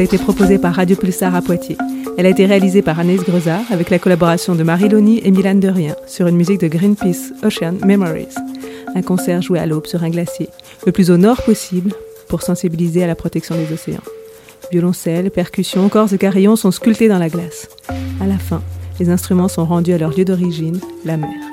A 0.00 0.04
été 0.04 0.16
proposée 0.16 0.58
par 0.58 0.74
Radio 0.74 0.96
Pulsar 0.96 1.34
à 1.34 1.42
Poitiers. 1.42 1.76
Elle 2.16 2.24
a 2.24 2.30
été 2.30 2.46
réalisée 2.46 2.80
par 2.80 2.98
Anaïs 2.98 3.20
Grezard 3.22 3.64
avec 3.70 3.90
la 3.90 3.98
collaboration 3.98 4.54
de 4.54 4.62
Marie 4.62 4.88
Loni 4.88 5.20
et 5.22 5.30
Milan 5.30 5.56
Derien 5.56 5.94
sur 6.06 6.26
une 6.26 6.36
musique 6.36 6.60
de 6.60 6.68
Greenpeace 6.68 7.34
Ocean 7.42 7.74
Memories. 7.84 8.34
Un 8.94 9.02
concert 9.02 9.42
joué 9.42 9.58
à 9.58 9.66
l'aube 9.66 9.86
sur 9.86 10.02
un 10.02 10.08
glacier, 10.08 10.48
le 10.86 10.92
plus 10.92 11.10
au 11.10 11.18
nord 11.18 11.42
possible 11.42 11.92
pour 12.28 12.40
sensibiliser 12.40 13.04
à 13.04 13.06
la 13.06 13.14
protection 13.14 13.54
des 13.56 13.70
océans. 13.74 14.00
Violoncelle, 14.72 15.30
percussions, 15.30 15.90
corps 15.90 16.14
et 16.14 16.18
carillons 16.18 16.56
sont 16.56 16.70
sculptés 16.70 17.08
dans 17.08 17.18
la 17.18 17.28
glace. 17.28 17.68
À 18.22 18.26
la 18.26 18.38
fin, 18.38 18.62
les 19.00 19.10
instruments 19.10 19.48
sont 19.48 19.66
rendus 19.66 19.92
à 19.92 19.98
leur 19.98 20.16
lieu 20.16 20.24
d'origine, 20.24 20.80
la 21.04 21.18
mer. 21.18 21.49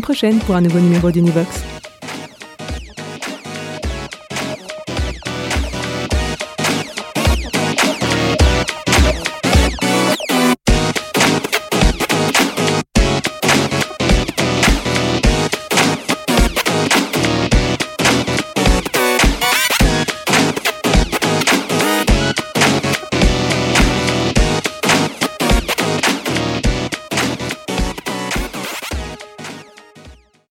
Prochaine 0.00 0.38
pour 0.38 0.54
un 0.54 0.60
nouveau 0.60 0.78
numéro 0.80 1.10
d'Univox. 1.10 1.75